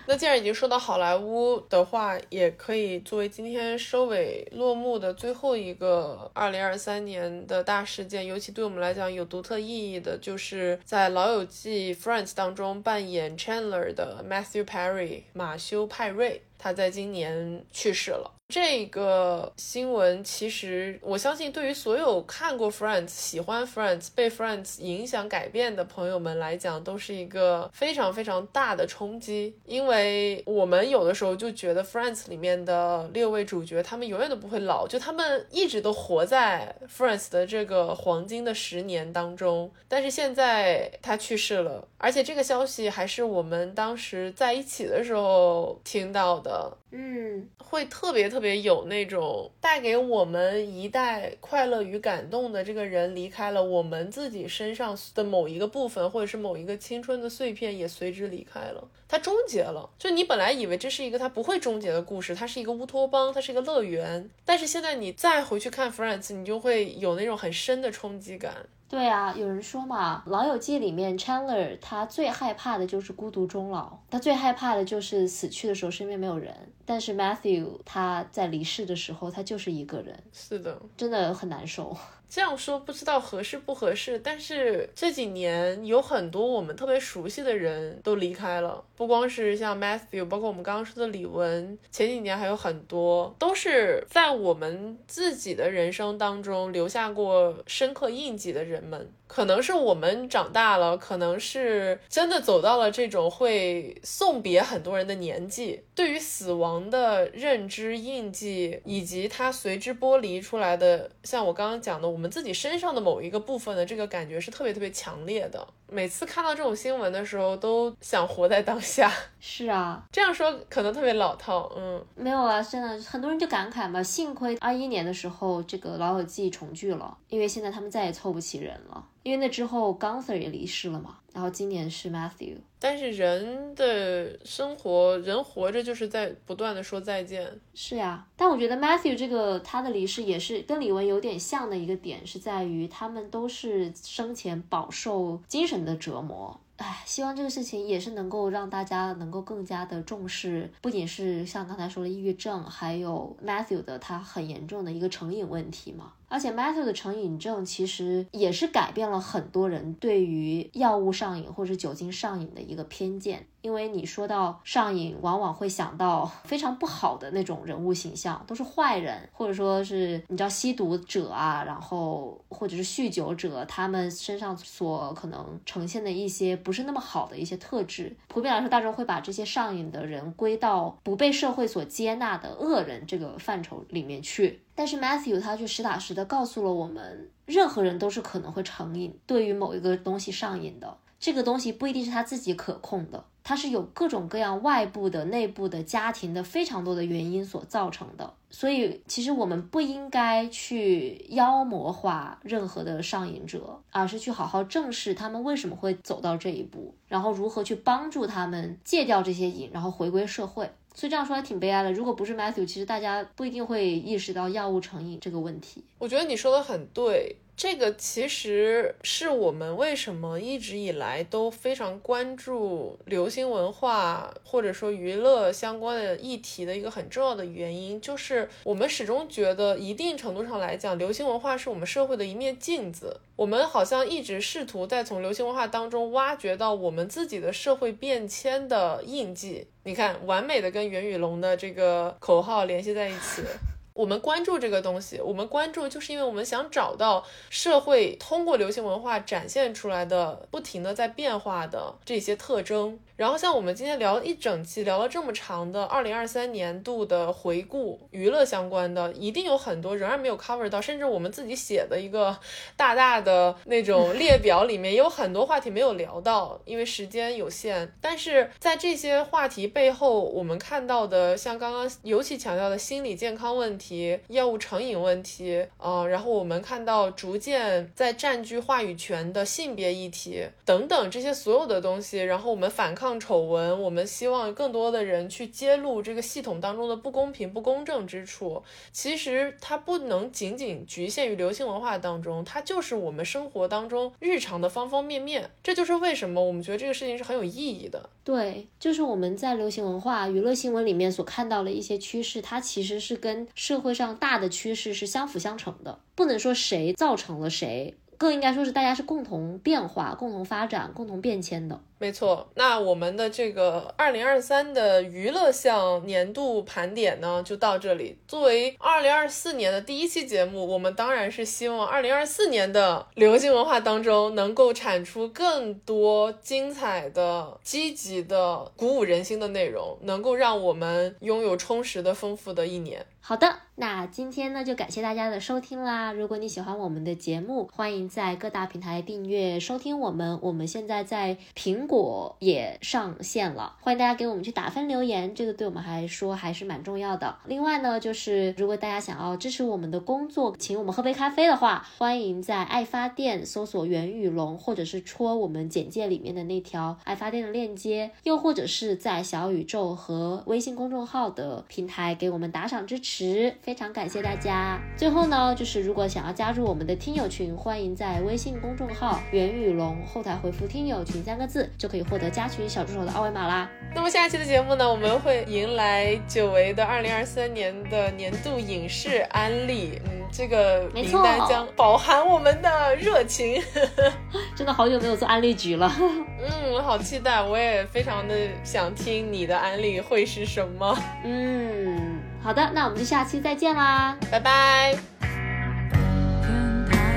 [0.07, 18.33] 那既然已经说到好莱坞的话，也可以作为今天收尾落幕的最后一个二零二三年的大事件，尤其对我们来讲有独特意义的，就是在《老友记》Friends 当中扮演 Chandler 的 Matthew Perry 马修派瑞，他在今年去世了。
[18.53, 29.57] 这个新闻其实，我相信对于所有看过 Friends、喜欢 Friends、被 Friends 影响改变的朋友们来讲，都是一个非常非常大的冲击。
[29.65, 39.73] 因为我们有的时候就觉得 Friends 里面的六位主角，他们永远都不会老，就他们一直都活在 Friends 的这个黄金的十年当中。
[39.89, 46.77] 但是现在他去世了，而且这个消息还是我们当时在一起的时候听到的。
[46.95, 59.89] 嗯，会特别特别有那种带给我们一代快乐与感动的这个人离开了，我们自己身上的某一个部分，或者是某一个青春的碎片也随之离开了，它终结了。
[59.99, 68.67] 就你本来以为这是一个它不会终结的故事，它是一个乌托邦，它是一个乐园，但是现在你再回去看 Friends，你就会有那种很深的冲击感。
[68.93, 76.55] 对啊，有人说嘛，《老友记》里面 Chandler 他最害怕的就是孤独终老，他最害怕的就是死去的时候身边没有人。
[76.85, 81.97] 但是 Matthew 他在离世的时候，他就是一个人，是的，真的很难受。
[82.35, 99.11] 这样说不知道合适不合适，但是这几年有很多我们特别熟悉的人都离开了，不光是像 Matthew，包括我们刚刚说的李玟，前几年还有很多都是在我们自己的人生当中留下过深刻印记的人们。
[99.27, 115.67] 可能是我们长大了，可能是真的走到了这种会送别很多人的年纪，对于死亡的认知印记，以及它随之剥离出来的，像我刚刚讲的，我们自己身上的某一个部分的这个感觉是特别特别强烈的。
[115.89, 119.13] 每次看到这种新闻的时候，都想活在当下。
[119.41, 129.05] 是啊，这样说可能特别老套，嗯，没有啊，真的很多人就感慨嘛，幸亏二一年的时候这个老友记重聚了，因为现在他们再也凑不齐人了。
[129.25, 132.57] 因为那之后 Gunther 也离世了嘛，然后今年是 Matthew。
[132.83, 137.49] 但是人的生活，人活着就是在不断的说再见。
[137.75, 146.61] 是呀，但我觉得 Matthew 这个他的离世也是跟李玟有点像的一个点，是在于他们都是生前饱受精神的折磨。
[146.79, 156.15] 唉，希望这个事情也是能够让大家能够更加的重视，不仅是像刚才说的抑郁症，还有 Matthew 的他很严重的一个成瘾问题嘛。
[156.33, 163.49] 而且 Metal 的成瘾症其实也是改变了很多人对于药物上瘾或者酒精上瘾的一个偏见。
[163.63, 178.15] 因为你说到上瘾，往往会想到 非常不好的那种人物形象，都是坏人，或者说是你知道吸毒者啊，然后或者是酗酒者，他们身上所可能呈现的一些不是那么好的一些特质。
[178.29, 184.61] 普遍来说，大众会把这些上瘾的人归到不被社会所接纳的恶人这个范畴里面去。
[184.75, 190.97] 但是 Matthew 他就实打实的告诉了我们，任何人都是可能会成瘾，对于某一个东西上瘾的。
[191.21, 198.33] 这个东西不一定是他自己可控的，它是有各种各样外部的、内部的、家庭的非常多的原因所造成的。
[198.51, 210.71] 所以，其实我们不应该去妖魔化任何的上瘾者，而是去好好正视他们为什么会走到这一步，然后如何去帮助他们戒掉这些瘾，然后回归社会。
[210.95, 211.91] 所以这样说还挺悲哀的。
[211.91, 215.83] 如果不是 Matthew，其实大家不一定会意识到药物成瘾这个问题。
[215.99, 217.35] 我觉得你说的很对。
[217.63, 233.21] 这个其实是我们为什么一直以来都非常关注流行文化或者说娱乐相关的议题的一个很重要的原因，就是我们始终觉得，一定程度上来讲，流行文化是我们社会的一面镜子。
[233.37, 239.69] 我们好像一直试图在从流行文化当中挖掘到我们自己的社会变迁的印记。
[239.85, 243.43] 你看，完美的跟袁宇龙的这个口号联系在一起。
[243.95, 252.99] 我们关注这个东西，我们关注就是因为我们想找到社会通过流行文化展现出来的不停的在变化的这些特征。
[253.17, 262.37] 然后像我们今天聊了一整期，聊了这么长的二零二三年度的回顾，娱乐相关的，一定有很多仍然没有 cover 到，甚至我们自己写的一个
[262.75, 267.93] 大大的那种 列表里面，也有很多话题没有聊到，因为时间有限。
[268.01, 283.02] 但是在这些话题背后，我们看到的，像刚刚尤其强调的心理健康问题、药物成瘾问题，啊，然后我们看到逐渐在占据话语权的性别议题等等这些所有的东西，然后我们反抗。
[283.03, 288.63] 抗丑闻，我们希望更多的人去揭露这个系统当中的不公平、不公正之处。
[288.93, 295.51] 其实它不能仅仅局限于流行文化当中，它就是我们生活当中日常的方方面面。
[295.65, 298.09] 这就是为什么我们觉得这个事情是很有意义的。
[298.23, 307.97] 对，就是我们在流行文化、娱乐新闻里面所看到的一些趋势，它其实是跟社会上大的趋势是相辅相成的，不能说谁造成了谁。
[308.23, 311.81] 更应该说是大家是共同变化、共同发展、共同变迁的。
[311.99, 318.17] 没错，那我们的这个二零二三的娱乐项年度盘点呢，就到这里。
[318.29, 333.05] 作为二零二四年的第一期节目，我们当然是希望二零二四年的流行文化当中能够产出更多精彩的、积极的、鼓舞人心的内容，能够让我们拥有充实的、丰富的一年。
[333.25, 336.13] 好的，那今天呢就感谢大家的收听啦。
[336.13, 340.41] 如果你喜欢我们的节目，欢迎在各大平台订阅收听我们。
[340.43, 347.37] 我们现在在苹果也上线了，欢迎大家给我们去打分留言，这个对我们还说还是蛮重要的。
[347.47, 363.12] 另外呢，就是如果大家想要支持我们的工作，请我们喝杯咖啡的话，欢迎在爱发电搜索袁宇龙，或者是戳我们简介里面的那条爱发电的链接，又或者是在小宇宙和微信公众号的平台给我们打赏支持。
[363.15, 364.81] 持，非常感谢大家。
[364.97, 373.69] 最后呢，就是如果想要加入我们的听友群，欢迎在微信公众号“袁宇龙”后台回复“听友群”三个字，就可以获得加群小助手的二维码啦。
[373.95, 380.01] 那么下期的节目呢，我们会迎来久违的二零二三年的年度影视安利。
[380.07, 383.63] 嗯，这个名单将饱含我们的热情。
[384.57, 385.93] 真的好久没有做安利局了。
[385.99, 388.35] 嗯，好期待，我也非常的
[388.65, 390.97] 想听你的安利会是什么。
[391.25, 394.95] 嗯，好的，那我们就下期再见啦，拜拜。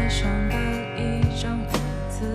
[0.08, 0.56] 上的
[0.98, 1.60] 一张
[2.10, 2.26] 子，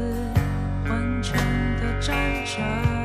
[0.88, 1.38] 完全
[1.76, 2.99] 的着。